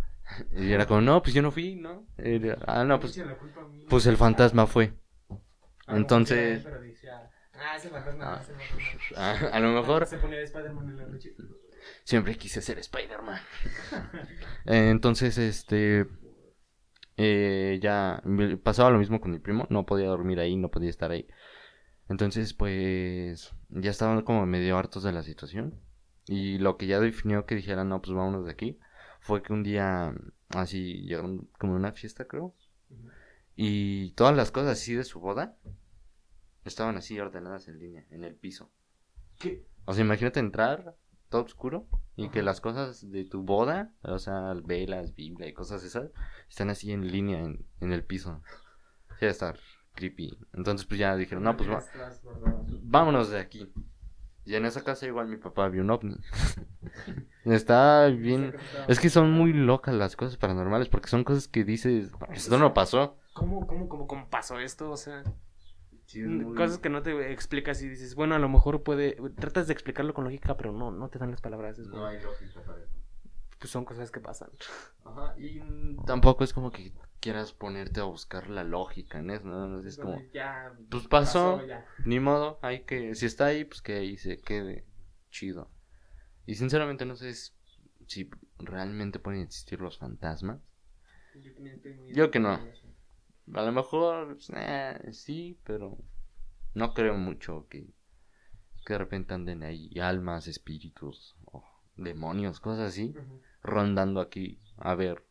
Y 0.51 0.71
era 0.71 0.85
como, 0.85 1.01
no, 1.01 1.21
pues 1.21 1.33
yo 1.33 1.41
no 1.41 1.51
fui, 1.51 1.75
¿no? 1.75 2.05
Era, 2.17 2.57
ah, 2.67 2.83
no, 2.83 2.99
pues, 2.99 3.19
pues 3.89 4.05
el 4.07 4.17
fantasma 4.17 4.67
fue. 4.67 4.93
A 5.87 5.93
lo 5.93 5.97
entonces- 5.97 6.65
Ah, 7.59 7.75
ese 7.75 7.89
fantasma. 7.89 8.35
Ah. 8.35 8.43
Ah, 9.15 9.49
a 9.53 9.59
lo 9.59 9.69
mejor 9.69 10.05
Se 10.05 10.17
ponía 10.17 10.37
de 10.37 10.43
Spider-Man 10.43 10.89
en 10.89 10.97
la 10.97 11.05
noche. 11.07 11.33
siempre 12.03 12.35
quise 12.35 12.61
ser 12.61 12.77
Spider-Man. 12.79 13.39
Eh, 14.65 14.89
Entonces, 14.89 15.37
este. 15.37 16.05
eh, 17.15 17.79
ya 17.81 18.21
pasaba 18.63 18.91
lo 18.91 18.99
mismo 18.99 19.19
con 19.21 19.31
mi 19.31 19.39
primo. 19.39 19.65
No 19.69 19.85
podía 19.85 20.07
dormir 20.07 20.39
ahí, 20.39 20.55
no 20.55 20.69
podía 20.69 20.89
estar 20.89 21.09
ahí. 21.11 21.27
Entonces, 22.09 22.53
pues. 22.53 23.53
Ya 23.69 23.91
estaban 23.91 24.21
como 24.21 24.45
medio 24.45 24.77
hartos 24.77 25.03
de 25.03 25.11
la 25.13 25.23
situación. 25.23 25.79
Y 26.27 26.57
lo 26.57 26.77
que 26.77 26.87
ya 26.87 26.99
definió 26.99 27.45
que 27.45 27.55
dijeran, 27.55 27.89
no, 27.89 28.01
pues 28.01 28.15
vámonos 28.15 28.45
de 28.45 28.51
aquí. 28.51 28.77
Fue 29.21 29.41
que 29.41 29.53
un 29.53 29.63
día. 29.63 30.13
Así 30.49 31.01
llegaron 31.03 31.49
como 31.57 31.73
una 31.75 31.91
fiesta, 31.93 32.25
creo. 32.25 32.53
Y 33.55 34.11
todas 34.11 34.35
las 34.35 34.51
cosas 34.51 34.71
así 34.79 34.93
de 34.93 35.03
su 35.03 35.19
boda. 35.19 35.57
Estaban 36.65 36.97
así 36.97 37.17
ordenadas 37.19 37.67
en 37.69 37.79
línea, 37.79 38.05
en 38.11 38.23
el 38.23 38.35
piso. 38.35 38.69
¿Qué? 39.39 39.65
O 39.85 39.93
sea, 39.93 40.03
imagínate 40.03 40.39
entrar 40.41 40.95
todo 41.29 41.43
oscuro 41.43 41.87
y 42.17 42.29
que 42.29 42.41
las 42.41 42.59
cosas 42.61 43.09
de 43.09 43.23
tu 43.25 43.43
boda, 43.43 43.93
o 44.01 44.19
sea, 44.19 44.53
velas, 44.65 45.15
Biblia 45.15 45.47
y 45.47 45.53
cosas 45.53 45.83
esas, 45.83 46.09
están 46.49 46.69
así 46.69 46.91
en 46.91 47.09
línea 47.09 47.39
en, 47.39 47.65
en 47.79 47.93
el 47.93 48.03
piso. 48.03 48.41
Sí, 49.19 49.25
estar 49.27 49.57
creepy. 49.93 50.37
Entonces, 50.53 50.85
pues 50.85 50.99
ya 50.99 51.15
dijeron, 51.15 51.43
no, 51.43 51.55
pues 51.55 51.69
va- 51.69 51.79
vámonos 52.83 53.29
de 53.29 53.39
aquí. 53.39 53.71
Y 54.47 54.55
en 54.55 54.65
esa 54.65 54.81
casa 54.83 55.05
igual 55.05 55.27
mi 55.27 55.35
papá 55.35 55.67
vio 55.67 55.81
un 55.81 55.89
ovni. 55.89 56.15
Está 57.43 58.07
bien... 58.07 58.55
Es 58.87 58.99
que 58.99 59.09
son 59.09 59.31
muy 59.31 59.51
locas 59.51 59.93
las 59.93 60.15
cosas 60.15 60.37
paranormales 60.37 60.87
porque 60.87 61.09
son 61.09 61.23
cosas 61.25 61.47
que 61.49 61.63
dices, 61.65 62.11
esto 62.33 62.57
no 62.57 62.73
pasó. 62.73 63.17
¿Cómo, 63.33 63.67
cómo, 63.67 63.89
cómo, 63.89 64.07
cómo 64.07 64.29
pasó 64.29 64.57
esto? 64.59 64.89
O 64.89 64.97
sea, 64.97 65.23
Sí, 66.05 66.21
es 66.21 66.27
muy- 66.27 66.55
cosas 66.55 66.77
que 66.77 66.89
no 66.89 67.01
te 67.01 67.33
explicas 67.33 67.81
y 67.81 67.89
dices, 67.89 68.15
bueno, 68.15 68.35
a 68.35 68.39
lo 68.39 68.47
mejor 68.47 68.83
puede. 68.83 69.17
Tratas 69.35 69.67
de 69.67 69.73
explicarlo 69.73 70.13
con 70.13 70.23
lógica, 70.23 70.55
pero 70.55 70.71
no, 70.71 70.89
no 70.91 71.09
te 71.09 71.19
dan 71.19 71.31
las 71.31 71.41
palabras. 71.41 71.77
es 71.77 71.87
No 71.87 72.05
hay 72.05 72.21
lógica 72.21 72.61
para 72.65 72.79
eso. 72.81 72.95
Pues 73.67 73.73
son 73.73 73.83
cosas 73.83 74.11
que 74.11 74.21
pasan. 74.21 74.49
Ajá, 75.03 75.35
y 75.37 75.59
mm, 75.59 76.05
tampoco 76.05 76.45
es 76.45 76.53
como 76.53 76.71
que 76.71 76.93
quieras 77.19 77.51
ponerte 77.51 77.99
a 77.99 78.05
buscar 78.05 78.49
la 78.49 78.63
lógica 78.63 79.19
en 79.19 79.29
eso, 79.29 79.43
¿no? 79.45 79.85
Es 79.85 79.97
como, 79.97 80.23
ya 80.31 80.71
pues 80.89 81.05
pasó, 81.09 81.67
ya. 81.67 81.85
ni 82.05 82.21
modo, 82.21 82.59
hay 82.61 82.83
que, 82.85 83.13
si 83.13 83.25
está 83.25 83.47
ahí, 83.47 83.65
pues 83.65 83.81
que 83.81 83.95
ahí 83.95 84.15
se 84.15 84.39
quede 84.39 84.85
chido. 85.31 85.69
Y 86.45 86.55
sinceramente 86.55 87.03
no 87.03 87.17
sé 87.17 87.33
si 88.07 88.29
realmente 88.57 89.19
pueden 89.19 89.41
existir 89.41 89.81
los 89.81 89.97
fantasmas. 89.97 90.61
Yo, 92.07 92.23
estoy 92.23 92.31
que 92.31 92.39
no. 92.39 92.53
A 93.53 93.61
lo 93.63 93.71
mejor, 93.73 94.35
pues, 94.35 94.49
eh, 94.55 95.09
sí, 95.11 95.59
pero 95.65 95.97
no 96.73 96.93
creo 96.93 97.15
mucho 97.15 97.67
que, 97.67 97.85
que 98.85 98.93
de 98.93 98.97
repente 98.97 99.33
anden 99.33 99.63
ahí 99.63 99.91
almas, 99.99 100.47
espíritus, 100.47 101.35
o 101.51 101.65
demonios, 101.97 102.61
cosas 102.61 102.91
así, 102.91 103.13
Ujú. 103.17 103.41
Rondando 103.67 104.19
aquí 104.21 104.59
a 104.77 104.95
ver, 104.95 105.23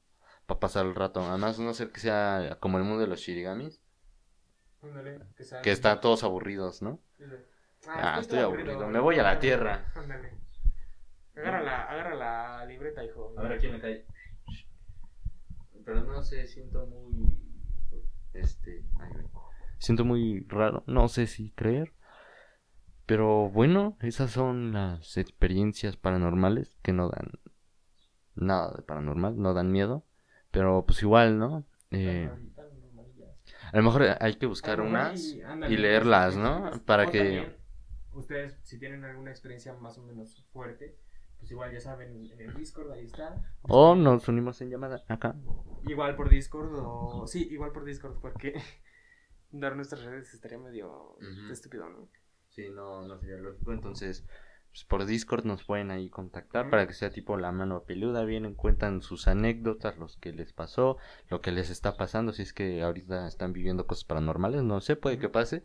para 0.46 0.60
pasar 0.60 0.86
el 0.86 0.94
rato. 0.94 1.20
Además, 1.20 1.58
no 1.58 1.74
sé 1.74 1.90
que 1.90 2.00
sea 2.00 2.58
como 2.60 2.78
el 2.78 2.84
mundo 2.84 3.00
de 3.00 3.06
los 3.08 3.20
shirigamis, 3.20 3.80
Ándale, 4.82 5.20
que 5.36 5.44
sea- 5.44 5.62
que 5.62 5.72
están 5.72 6.00
todos 6.00 6.22
aburridos, 6.24 6.82
¿no? 6.82 7.00
Ah, 7.88 8.18
estoy 8.20 8.38
aburrido, 8.40 8.86
me 8.88 8.98
voy 9.00 9.18
a 9.18 9.22
la 9.22 9.38
tierra. 9.38 9.92
Ándale. 9.94 10.34
Agarra 11.36 11.62
la, 11.62 11.82
agarra 11.82 12.14
la 12.14 12.64
libreta, 12.66 13.04
hijo. 13.04 13.34
quién 13.60 13.72
me 13.72 13.80
cae. 13.80 14.06
Pero 15.84 16.02
no 16.02 16.22
sé, 16.22 16.46
siento 16.46 16.86
muy. 16.86 17.28
Este. 18.32 18.84
ay. 19.00 19.10
Siento 19.78 20.04
muy 20.04 20.40
raro. 20.48 20.82
No 20.86 21.08
sé 21.08 21.26
si 21.26 21.50
creer. 21.52 21.92
Pero 23.04 23.50
bueno, 23.50 23.96
esas 24.00 24.32
son 24.32 24.72
las 24.72 25.16
experiencias 25.16 25.96
paranormales 25.96 26.76
que 26.82 26.92
no 26.92 27.08
dan 27.08 27.30
nada 28.36 28.72
de 28.76 28.82
paranormal, 28.82 29.40
no 29.40 29.54
dan 29.54 29.72
miedo. 29.72 30.04
Pero 30.50 30.84
pues 30.86 31.02
igual, 31.02 31.38
¿no? 31.38 31.64
Eh, 31.90 32.30
a 33.72 33.76
lo 33.76 33.82
mejor 33.82 34.04
hay 34.20 34.34
que 34.36 34.46
buscar 34.46 34.80
unas 34.80 35.34
y- 35.34 35.42
y 35.72 35.76
leerlas, 35.76 36.36
¿no? 36.36 36.70
Para 36.84 37.06
que. 37.06 37.56
Ustedes, 38.12 38.58
si 38.62 38.78
tienen 38.78 39.04
alguna 39.04 39.30
experiencia 39.30 39.74
más 39.74 39.98
o 39.98 40.02
menos 40.02 40.42
fuerte, 40.52 40.96
pues 41.38 41.50
igual 41.50 41.70
ya 41.72 41.80
saben, 41.80 42.30
en 42.32 42.40
el 42.40 42.54
Discord 42.54 42.90
ahí 42.92 43.04
está. 43.04 43.34
O 43.62 43.94
nos 43.94 44.26
unimos 44.28 44.60
en 44.62 44.70
llamada 44.70 45.04
acá. 45.08 45.36
Igual 45.86 46.16
por 46.16 46.30
Discord 46.30 46.72
o... 46.76 47.26
Sí, 47.26 47.46
igual 47.50 47.72
por 47.72 47.84
Discord, 47.84 48.18
porque 48.20 48.54
dar 49.50 49.76
nuestras 49.76 50.02
redes 50.04 50.32
estaría 50.32 50.58
medio 50.58 51.18
estúpido, 51.50 51.88
¿no? 51.90 52.08
Sí, 52.48 52.70
no, 52.70 53.02
no 53.06 53.18
sería 53.18 53.36
lógico. 53.36 53.72
Entonces, 53.72 54.24
pues, 54.76 54.84
por 54.84 55.06
Discord 55.06 55.46
nos 55.46 55.64
pueden 55.64 55.90
ahí 55.90 56.10
contactar 56.10 56.68
para 56.68 56.86
que 56.86 56.92
sea 56.92 57.08
tipo 57.10 57.38
la 57.38 57.50
mano 57.50 57.84
peluda. 57.84 58.26
Vienen, 58.26 58.54
cuentan 58.54 59.00
sus 59.00 59.26
anécdotas, 59.26 59.96
los 59.96 60.18
que 60.18 60.32
les 60.34 60.52
pasó, 60.52 60.98
lo 61.30 61.40
que 61.40 61.50
les 61.50 61.70
está 61.70 61.96
pasando. 61.96 62.32
Si 62.34 62.42
es 62.42 62.52
que 62.52 62.82
ahorita 62.82 63.26
están 63.26 63.54
viviendo 63.54 63.86
cosas 63.86 64.04
paranormales, 64.04 64.62
no 64.62 64.82
sé, 64.82 64.94
puede 64.96 65.18
que 65.18 65.30
pase. 65.30 65.62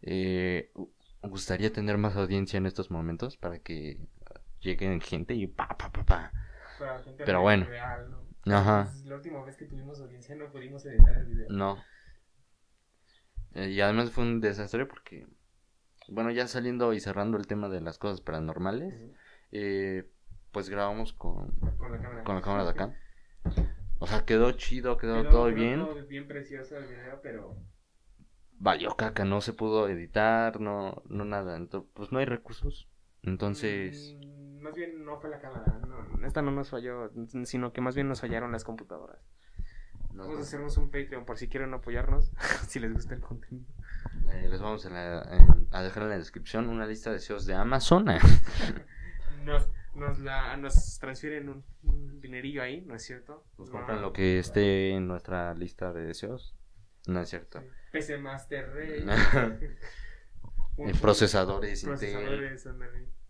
Eh, 0.00 0.70
gu- 0.74 0.88
gustaría 1.22 1.72
tener 1.74 1.98
más 1.98 2.16
audiencia 2.16 2.56
en 2.56 2.64
estos 2.64 2.90
momentos 2.90 3.36
para 3.36 3.58
que 3.58 3.98
lleguen 4.60 4.98
gente 5.02 5.34
y 5.34 5.46
pa, 5.46 5.68
pa, 5.68 5.92
pa, 5.92 6.02
pa. 6.04 6.32
Para 6.78 7.02
gente 7.02 7.22
Pero 7.22 7.42
bueno. 7.42 7.66
real, 7.66 8.10
¿no? 8.10 8.54
Ajá. 8.56 8.84
Pues, 8.90 9.04
La 9.04 9.16
última 9.16 9.44
vez 9.44 9.56
que 9.58 9.66
tuvimos 9.66 10.00
audiencia 10.00 10.34
no 10.36 10.50
pudimos 10.50 10.86
editar 10.86 11.18
el 11.18 11.26
video. 11.26 11.46
No. 11.50 11.84
Eh, 13.54 13.68
y 13.70 13.80
además 13.82 14.10
fue 14.10 14.24
un 14.24 14.40
desastre 14.40 14.86
porque, 14.86 15.26
bueno, 16.08 16.30
ya 16.30 16.46
saliendo 16.46 16.92
y 16.92 17.00
cerrando 17.00 17.36
el 17.36 17.46
tema 17.46 17.68
de 17.68 17.80
las 17.80 17.98
cosas 17.98 18.20
paranormales, 18.20 18.94
eh, 19.52 20.10
pues 20.52 20.68
grabamos 20.68 21.12
con, 21.12 21.50
Con 21.78 21.92
la 21.92 21.98
cámara. 21.98 22.24
con 22.24 22.34
la 22.36 22.42
cámara 22.42 22.64
de 22.64 22.70
acá. 22.70 22.94
O 23.98 24.06
sea, 24.06 24.24
quedó 24.24 24.52
chido, 24.52 24.96
quedó, 24.96 25.22
Quedó- 25.22 25.30
todo 25.30 25.44
quedó 25.46 25.54
bien. 25.54 25.80
todo 25.80 26.06
bien 26.06 26.28
precioso 26.28 26.76
el 26.76 26.86
video, 26.86 27.20
pero... 27.22 27.56
Valió 28.58 28.94
caca, 28.96 29.24
no 29.24 29.40
se 29.40 29.52
pudo 29.52 29.88
editar, 29.88 30.60
no, 30.60 31.02
no 31.08 31.24
nada. 31.24 31.56
Entonces, 31.56 31.90
pues 31.94 32.12
no 32.12 32.18
hay 32.18 32.24
recursos. 32.24 32.88
Entonces, 33.22 34.14
Mm, 34.20 34.62
más 34.62 34.74
bien 34.74 35.04
no 35.04 35.18
fue 35.18 35.28
la 35.30 35.40
cámara. 35.40 35.80
No, 35.88 36.26
esta 36.26 36.40
no 36.42 36.50
nos 36.50 36.70
falló, 36.70 37.10
sino 37.44 37.72
que 37.72 37.80
más 37.80 37.94
bien 37.94 38.08
nos 38.08 38.20
fallaron 38.20 38.52
las 38.52 38.64
computadoras. 38.64 39.18
nos- 40.12 40.26
Vamos 40.28 40.38
a 40.38 40.42
hacernos 40.42 40.76
un 40.76 40.90
Patreon 40.90 41.24
por 41.24 41.36
si 41.38 41.48
quieren 41.48 41.74
apoyarnos, 41.74 42.30
si 42.68 42.78
les 42.78 42.92
gusta 42.92 43.14
el 43.14 43.20
contenido. 43.20 43.66
Eh, 44.32 44.48
les 44.50 44.60
vamos 44.60 44.84
a, 44.86 44.90
la- 44.90 45.46
a 45.70 45.82
dejar 45.82 46.04
en 46.04 46.08
la 46.10 46.18
descripción 46.18 46.68
una 46.68 46.86
lista 46.86 47.10
de 47.10 47.16
deseos 47.16 47.46
de 47.46 47.54
Amazon. 47.54 48.06
Nos, 49.44 49.68
nos, 49.94 50.18
la, 50.20 50.56
nos 50.56 50.98
transfieren 50.98 51.48
un, 51.50 51.64
un 51.82 52.20
dinerillo 52.20 52.62
ahí, 52.62 52.80
¿no 52.82 52.94
es 52.94 53.02
cierto? 53.04 53.44
Nos 53.58 53.68
No. 53.68 53.72
compran 53.76 54.00
lo 54.00 54.12
que 54.12 54.38
esté 54.38 54.90
en 54.92 55.06
nuestra 55.06 55.52
lista 55.54 55.92
de 55.92 56.06
deseos. 56.06 56.54
No 57.06 57.20
es 57.20 57.28
cierto. 57.28 57.62
PC 57.92 58.16
Master 58.18 58.70
Race. 58.74 59.04
un- 60.76 60.88
Eh, 60.88 60.94
procesadores. 61.00 61.86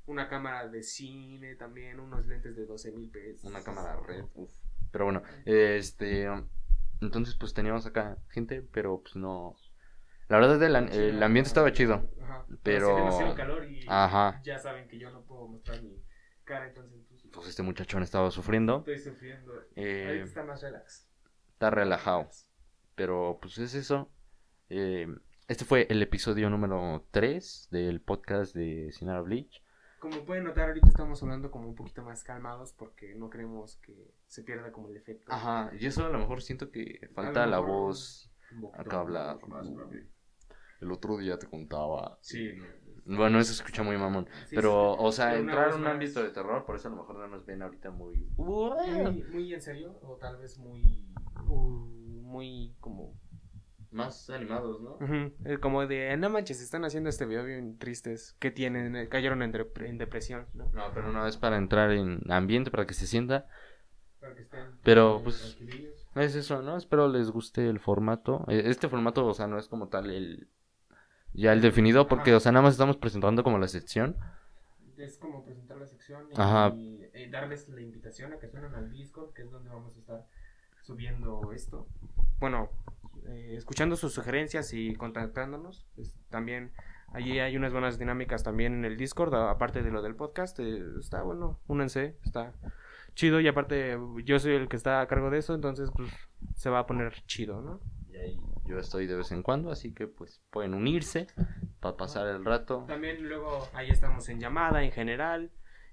Una 0.06 0.28
cámara 0.28 0.68
de 0.68 0.82
cine 0.82 1.56
también, 1.56 1.98
unos 1.98 2.26
lentes 2.26 2.54
de 2.56 2.66
12 2.66 2.92
mil 2.92 3.08
pesos. 3.10 3.44
una 3.44 3.62
cámara 3.64 3.98
red. 4.06 4.24
uf. 4.34 4.52
Pero 4.92 5.06
bueno, 5.06 5.22
este. 5.46 6.28
Entonces, 7.00 7.34
pues 7.34 7.52
teníamos 7.54 7.86
acá 7.86 8.18
gente, 8.28 8.62
pero 8.62 9.00
pues 9.02 9.16
no. 9.16 9.56
La 10.28 10.38
verdad, 10.38 10.62
el, 10.62 10.76
an- 10.76 10.88
el 10.92 11.22
ambiente 11.22 11.48
estaba 11.48 11.72
chido. 11.72 12.08
Ajá. 12.22 12.46
pero- 12.62 12.96
demasiado 12.96 13.34
calor 13.34 13.64
y 13.70 13.84
Ajá. 13.88 14.40
ya 14.44 14.58
saben 14.58 14.88
que 14.88 14.98
yo 14.98 15.10
no 15.10 15.22
puedo 15.22 15.46
mostrar 15.48 15.82
mi 15.82 16.02
cara, 16.44 16.68
entonces 16.68 17.00
pues, 17.08 17.22
Pues 17.32 17.48
este 17.48 17.62
muchachón 17.62 18.02
estaba 18.02 18.30
sufriendo. 18.30 18.78
estoy 18.78 18.98
sufriendo. 18.98 19.52
Eh, 19.76 20.04
Ahorita 20.06 20.24
está 20.24 20.44
más 20.44 20.62
relax. 20.62 21.08
está 21.52 21.70
relajado. 21.70 22.28
Pero 22.94 23.38
pues 23.40 23.58
es 23.58 23.74
eso. 23.74 24.10
Eh, 24.70 25.08
este 25.48 25.64
fue 25.64 25.86
el 25.90 26.00
episodio 26.02 26.48
número 26.48 27.06
3 27.10 27.68
del 27.70 28.00
podcast 28.00 28.54
de 28.54 28.92
Sinara 28.92 29.20
Bleach. 29.20 29.62
Como 29.98 30.24
pueden 30.24 30.44
notar, 30.44 30.68
ahorita 30.68 30.88
estamos 30.88 31.22
hablando 31.22 31.50
como 31.50 31.68
un 31.68 31.74
poquito 31.74 32.02
más 32.02 32.22
calmados 32.22 32.72
porque 32.74 33.14
no 33.14 33.30
queremos 33.30 33.76
que 33.78 34.12
se 34.26 34.42
pierda 34.42 34.70
como 34.70 34.88
el 34.90 34.96
efecto. 34.96 35.32
Ajá, 35.32 35.70
y 35.78 35.86
eso 35.86 36.04
a 36.04 36.08
lo 36.10 36.18
mejor 36.18 36.42
siento 36.42 36.70
que 36.70 37.08
falta 37.14 37.46
la 37.46 37.58
voz 37.58 38.30
acá 38.74 39.00
hablar. 39.00 39.38
más. 39.48 39.66
El 40.80 40.92
otro 40.92 41.16
día 41.18 41.38
te 41.38 41.46
contaba. 41.48 42.18
Sí. 42.20 42.52
Bueno, 43.06 43.38
eso 43.38 43.52
se 43.52 43.62
escucha 43.62 43.82
muy 43.82 43.96
mamón. 43.98 44.26
Sí, 44.46 44.56
pero, 44.56 44.94
sí, 44.94 45.04
o 45.04 45.12
sea, 45.12 45.36
entrar 45.36 45.68
en 45.68 45.74
un 45.76 45.82
más- 45.82 45.92
ámbito 45.92 46.22
de 46.22 46.30
terror, 46.30 46.64
por 46.64 46.76
eso 46.76 46.88
a 46.88 46.90
lo 46.90 46.96
mejor 46.98 47.16
no 47.18 47.28
nos 47.28 47.44
ven 47.44 47.60
ahorita 47.62 47.90
muy. 47.90 48.16
Muy, 48.36 49.22
muy 49.30 49.52
en 49.54 49.60
serio 49.60 49.98
o 50.02 50.16
tal 50.16 50.38
vez 50.38 50.58
muy... 50.58 51.04
muy 52.22 52.74
como... 52.80 53.14
Más 53.90 54.28
animados, 54.28 54.80
¿no? 54.82 54.98
Eh, 55.44 55.58
Como 55.58 55.86
de, 55.86 56.16
no 56.16 56.28
manches, 56.28 56.60
están 56.60 56.84
haciendo 56.84 57.08
este 57.10 57.26
video 57.26 57.44
bien 57.44 57.78
tristes. 57.78 58.34
que 58.40 58.50
tienen? 58.50 58.96
Eh, 58.96 59.08
Cayeron 59.08 59.40
en, 59.42 59.52
dep- 59.52 59.84
en 59.86 59.98
depresión, 59.98 60.46
¿no? 60.52 60.68
No, 60.72 60.86
pero 60.92 61.12
no 61.12 61.24
es 61.28 61.36
para 61.36 61.58
entrar 61.58 61.92
en 61.92 62.20
ambiente, 62.28 62.72
para 62.72 62.86
que 62.86 62.94
se 62.94 63.06
sienta. 63.06 63.46
Para 64.20 64.34
que 64.34 64.42
estén 64.42 64.64
Pero, 64.82 65.18
eh, 65.18 65.20
pues. 65.22 65.56
Es 66.16 66.34
eso, 66.34 66.60
¿no? 66.60 66.76
Espero 66.76 67.06
les 67.06 67.30
guste 67.30 67.68
el 67.68 67.78
formato. 67.78 68.44
Eh, 68.48 68.62
Este 68.66 68.88
formato, 68.88 69.24
o 69.26 69.32
sea, 69.34 69.46
no 69.46 69.58
es 69.58 69.68
como 69.68 69.88
tal 69.88 70.10
el. 70.10 70.48
Ya 71.34 71.52
el 71.52 71.60
definido, 71.60 72.06
porque, 72.08 72.30
Ajá. 72.30 72.36
o 72.36 72.40
sea, 72.40 72.52
nada 72.52 72.62
más 72.62 72.74
estamos 72.74 72.96
presentando 72.96 73.42
como 73.42 73.58
la 73.58 73.68
sección. 73.68 74.16
Es 74.96 75.18
como 75.18 75.44
presentar 75.44 75.76
la 75.76 75.86
sección 75.86 76.22
y, 76.30 76.40
Ajá. 76.40 76.72
y, 76.76 77.04
eh, 77.12 77.28
darles 77.30 77.68
la 77.68 77.80
invitación 77.80 78.32
a 78.32 78.38
que 78.38 78.48
suenen 78.48 78.74
al 78.74 78.90
Discord, 78.92 79.32
que 79.32 79.42
es 79.42 79.50
donde 79.50 79.68
vamos 79.70 79.96
a 79.96 79.98
estar 79.98 80.26
subiendo 80.82 81.52
esto. 81.52 81.86
Bueno, 82.38 82.70
eh, 83.26 83.54
escuchando 83.56 83.96
sus 83.96 84.12
sugerencias 84.12 84.72
y 84.72 84.94
contactándonos. 84.94 85.84
También 86.30 86.70
allí 87.12 87.40
hay 87.40 87.56
unas 87.56 87.72
buenas 87.72 87.98
dinámicas 87.98 88.42
también 88.44 88.74
en 88.74 88.84
el 88.84 88.96
Discord, 88.96 89.34
aparte 89.34 89.82
de 89.82 89.90
lo 89.90 90.02
del 90.02 90.14
podcast. 90.14 90.58
eh, 90.60 90.82
está 91.00 91.22
bueno, 91.22 91.58
únanse, 91.66 92.16
está 92.24 92.52
chido 93.14 93.40
y 93.40 93.48
aparte 93.48 93.98
yo 94.24 94.38
soy 94.38 94.54
el 94.54 94.68
que 94.68 94.76
está 94.76 95.00
a 95.00 95.06
cargo 95.06 95.30
de 95.30 95.38
eso, 95.38 95.54
entonces 95.54 95.90
pues 95.96 96.10
se 96.56 96.70
va 96.70 96.80
a 96.80 96.86
poner 96.86 97.14
chido, 97.26 97.60
¿no? 97.62 97.80
Y 98.12 98.16
ahí 98.16 98.40
yo 98.66 98.78
estoy 98.78 99.06
de 99.06 99.16
vez 99.16 99.30
en 99.32 99.42
cuando, 99.42 99.70
así 99.70 99.92
que 99.92 100.06
pues 100.06 100.42
pueden 100.50 100.74
unirse 100.74 101.26
para 101.80 101.96
pasar 101.96 102.26
el 102.28 102.44
rato. 102.44 102.84
También 102.88 103.28
luego 103.28 103.68
ahí 103.74 103.90
estamos 103.90 104.28
en 104.28 104.40
llamada 104.40 104.82
en 104.82 104.92
general 104.92 105.50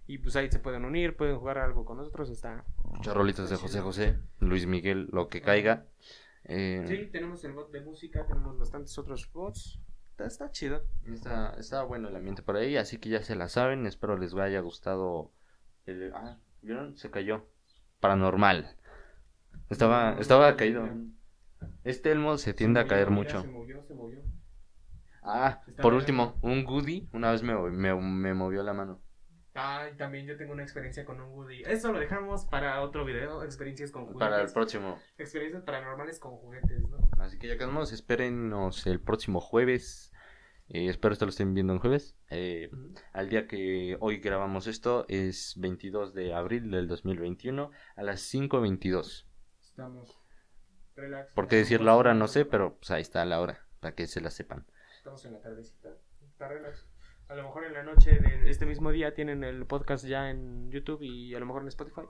y 0.07 0.17
pues 0.17 0.35
ahí 0.35 0.49
se 0.51 0.59
pueden 0.59 0.85
unir, 0.85 1.15
pueden 1.15 1.37
jugar 1.37 1.57
algo 1.57 1.85
con 1.85 1.97
nosotros, 1.97 2.29
está 2.29 2.65
Muchas 2.83 3.15
rolitas 3.15 3.49
de 3.49 3.55
José 3.55 3.79
José, 3.81 4.19
Luis 4.39 4.67
Miguel, 4.67 5.07
lo 5.11 5.27
que 5.27 5.41
caiga. 5.41 5.85
Eh, 6.43 6.83
Sí, 6.87 7.09
tenemos 7.11 7.43
el 7.45 7.53
bot 7.53 7.71
de 7.71 7.81
música, 7.81 8.25
tenemos 8.25 8.57
bastantes 8.57 8.97
otros 8.97 9.31
bots. 9.31 9.79
Está, 10.11 10.25
está 10.25 10.51
chido. 10.51 10.83
Está, 11.05 11.51
está 11.57 11.83
bueno 11.83 12.09
el 12.09 12.15
ambiente 12.15 12.41
por 12.41 12.57
ahí, 12.57 12.77
así 12.77 12.97
que 12.97 13.09
ya 13.09 13.23
se 13.23 13.35
la 13.35 13.47
saben. 13.47 13.85
Espero 13.85 14.17
les 14.17 14.33
haya 14.33 14.59
gustado. 14.59 15.31
El, 15.85 16.11
ah, 16.13 16.37
¿vieron? 16.61 16.97
Se 16.97 17.09
cayó. 17.09 17.45
Paranormal. 17.99 18.75
Estaba, 19.69 20.17
estaba 20.19 20.55
caído. 20.57 20.87
Este 21.83 22.11
elmo 22.11 22.37
se 22.37 22.53
tiende 22.53 22.79
a 22.79 22.87
caer 22.87 23.09
mucho. 23.09 23.41
Se 23.41 23.47
movió, 23.47 23.83
se 23.83 23.93
movió. 23.93 24.21
Ah, 25.23 25.61
por 25.81 25.93
último, 25.93 26.39
un 26.41 26.63
Goody 26.63 27.09
una 27.13 27.31
vez 27.31 27.43
me, 27.43 27.53
me, 27.55 27.95
me 27.95 28.33
movió 28.33 28.63
la 28.63 28.73
mano. 28.73 29.01
Ah, 29.53 29.89
y 29.93 29.97
también 29.97 30.25
yo 30.25 30.37
tengo 30.37 30.53
una 30.53 30.63
experiencia 30.63 31.03
con 31.03 31.19
un 31.19 31.31
Woody. 31.33 31.63
Eso 31.65 31.91
lo 31.91 31.99
dejamos 31.99 32.45
para 32.45 32.81
otro 32.81 33.03
video, 33.03 33.43
experiencias 33.43 33.91
con 33.91 34.03
juguetes. 34.05 34.19
Para 34.19 34.41
el 34.41 34.51
próximo. 34.51 34.97
Experiencias 35.17 35.63
paranormales 35.63 36.19
con 36.19 36.37
juguetes, 36.37 36.87
¿no? 36.89 37.09
Así 37.19 37.37
que 37.37 37.47
ya 37.47 37.57
quedamos, 37.57 37.91
espérenos 37.91 38.87
el 38.87 39.01
próximo 39.01 39.41
jueves. 39.41 40.13
Eh, 40.69 40.87
espero 40.87 41.17
que 41.17 41.25
lo 41.25 41.29
estén 41.29 41.53
viendo 41.53 41.73
en 41.73 41.79
jueves. 41.79 42.15
Eh, 42.29 42.71
al 43.11 43.27
día 43.27 43.45
que 43.45 43.97
hoy 43.99 44.19
grabamos 44.19 44.67
esto 44.67 45.05
es 45.09 45.55
22 45.57 46.13
de 46.13 46.33
abril 46.33 46.71
del 46.71 46.87
2021 46.87 47.71
a 47.97 48.03
las 48.03 48.33
5.22. 48.33 49.27
Estamos 49.59 50.20
relax. 50.95 51.33
¿Por 51.33 51.47
qué 51.47 51.57
decir 51.57 51.81
la 51.81 51.95
hora? 51.95 52.13
No 52.13 52.27
sé, 52.27 52.45
pero 52.45 52.75
pues 52.75 52.91
ahí 52.91 53.01
está 53.01 53.23
la 53.25 53.39
hora, 53.41 53.65
para 53.79 53.95
que 53.95 54.07
se 54.07 54.21
la 54.21 54.31
sepan. 54.31 54.65
Estamos 54.97 55.23
en 55.25 55.33
la 55.33 55.41
tardecita. 55.41 55.89
Está 56.21 56.47
relax. 56.47 56.87
A 57.27 57.35
lo 57.35 57.43
mejor 57.43 57.65
en 57.65 57.73
la 57.73 57.83
noche 57.83 58.19
de 58.19 58.49
este 58.49 58.65
mismo 58.65 58.91
día 58.91 59.13
tienen 59.13 59.43
el 59.43 59.65
podcast 59.65 60.05
ya 60.05 60.29
en 60.29 60.69
YouTube 60.69 61.01
y 61.01 61.33
a 61.33 61.39
lo 61.39 61.45
mejor 61.45 61.61
en 61.61 61.69
Spotify. 61.69 62.01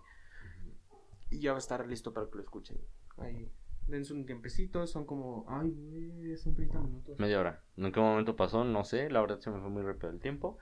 Y 1.30 1.40
ya 1.40 1.52
va 1.52 1.58
a 1.58 1.60
estar 1.60 1.86
listo 1.88 2.14
para 2.14 2.28
que 2.28 2.38
lo 2.38 2.42
escuchen. 2.42 2.78
Ahí. 3.18 3.50
Dense 3.88 4.14
un 4.14 4.26
tiempecito, 4.26 4.86
son 4.88 5.06
como. 5.06 5.46
Ay, 5.48 6.36
son 6.38 6.56
30 6.56 6.80
minutos. 6.80 7.20
Media 7.20 7.40
hora. 7.40 7.62
¿En 7.78 7.92
qué 7.92 8.00
momento 8.00 8.36
pasó? 8.36 8.64
No 8.64 8.84
sé, 8.84 9.10
la 9.10 9.22
verdad 9.22 9.40
se 9.40 9.50
me 9.50 9.60
fue 9.60 9.70
muy 9.70 9.84
rápido 9.84 10.10
el 10.10 10.20
tiempo. 10.20 10.58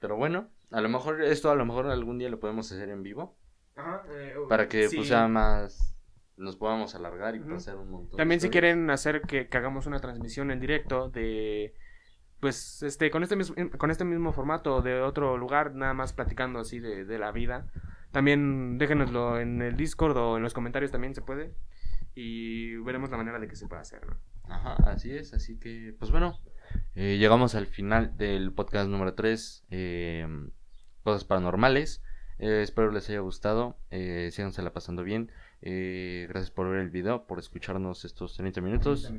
Pero 0.00 0.16
bueno, 0.16 0.48
a 0.70 0.80
lo 0.80 0.88
mejor 0.88 1.22
esto 1.22 1.50
a 1.50 1.54
lo 1.54 1.64
mejor 1.64 1.86
algún 1.86 2.18
día 2.18 2.28
lo 2.28 2.38
podemos 2.40 2.70
hacer 2.70 2.88
en 2.88 3.02
vivo. 3.02 3.36
Ajá, 3.76 4.04
eh, 4.10 4.34
Para 4.48 4.68
que 4.68 4.88
sí. 4.88 4.96
pues 4.96 5.08
sea 5.08 5.26
más... 5.28 5.96
Nos 6.36 6.56
podamos 6.56 6.94
alargar 6.94 7.36
y 7.36 7.40
pasar 7.40 7.76
un 7.76 7.90
montón. 7.90 8.16
También 8.16 8.40
si 8.40 8.50
quieren 8.50 8.90
hacer 8.90 9.22
que, 9.22 9.48
que 9.48 9.56
hagamos 9.56 9.86
una 9.86 10.00
transmisión 10.00 10.50
en 10.50 10.60
directo 10.60 11.08
de 11.08 11.74
pues 12.40 12.82
este 12.82 13.10
con 13.10 13.22
este 13.22 13.36
mismo 13.36 13.54
con 13.78 13.90
este 13.90 14.04
mismo 14.04 14.32
formato 14.32 14.82
de 14.82 15.00
otro 15.00 15.38
lugar 15.38 15.74
nada 15.74 15.94
más 15.94 16.12
platicando 16.12 16.58
así 16.58 16.78
de, 16.78 17.04
de 17.06 17.18
la 17.18 17.32
vida 17.32 17.68
también 18.10 18.76
déjenoslo 18.76 19.40
en 19.40 19.62
el 19.62 19.76
Discord 19.76 20.16
o 20.18 20.36
en 20.36 20.42
los 20.42 20.52
comentarios 20.52 20.90
también 20.90 21.14
se 21.14 21.22
puede 21.22 21.54
y 22.14 22.76
veremos 22.76 23.10
la 23.10 23.16
manera 23.16 23.38
de 23.38 23.48
que 23.48 23.56
se 23.56 23.66
pueda 23.66 23.80
hacer 23.80 24.04
¿no? 24.06 24.18
Ajá, 24.48 24.74
así 24.84 25.10
es, 25.10 25.32
así 25.32 25.58
que, 25.58 25.94
pues 25.98 26.10
bueno, 26.10 26.38
eh, 26.94 27.16
llegamos 27.18 27.54
al 27.54 27.66
final 27.66 28.16
del 28.16 28.52
podcast 28.52 28.88
número 28.88 29.14
3, 29.14 29.66
Cosas 31.02 31.24
Paranormales. 31.24 32.02
Eh, 32.38 32.62
espero 32.62 32.90
les 32.90 33.08
haya 33.08 33.20
gustado, 33.20 33.78
eh, 33.90 34.28
síganse 34.32 34.62
la 34.62 34.72
pasando 34.72 35.02
bien. 35.02 35.30
Eh, 35.66 36.26
gracias 36.28 36.50
por 36.50 36.68
ver 36.68 36.80
el 36.80 36.90
video, 36.90 37.26
por 37.26 37.38
escucharnos 37.38 38.04
estos 38.04 38.36
30 38.36 38.60
minutos. 38.60 39.10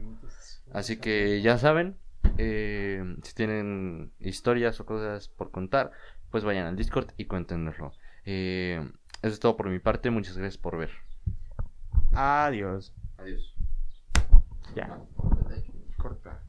Así 0.71 0.97
que 0.97 1.41
ya 1.41 1.57
saben, 1.57 1.97
eh, 2.37 3.03
si 3.23 3.33
tienen 3.33 4.11
historias 4.19 4.79
o 4.79 4.85
cosas 4.85 5.27
por 5.27 5.49
contar, 5.49 5.91
pues 6.29 6.43
vayan 6.43 6.67
al 6.67 6.75
Discord 6.75 7.07
y 7.17 7.25
cuéntenoslo. 7.25 7.93
Eh, 8.25 8.79
eso 9.23 9.33
es 9.33 9.39
todo 9.39 9.57
por 9.57 9.69
mi 9.69 9.79
parte, 9.79 10.11
muchas 10.11 10.37
gracias 10.37 10.61
por 10.61 10.77
ver. 10.77 10.91
Adiós. 12.13 12.93
Adiós. 13.17 13.55
Ya. 14.75 14.99
Corta. 15.97 16.43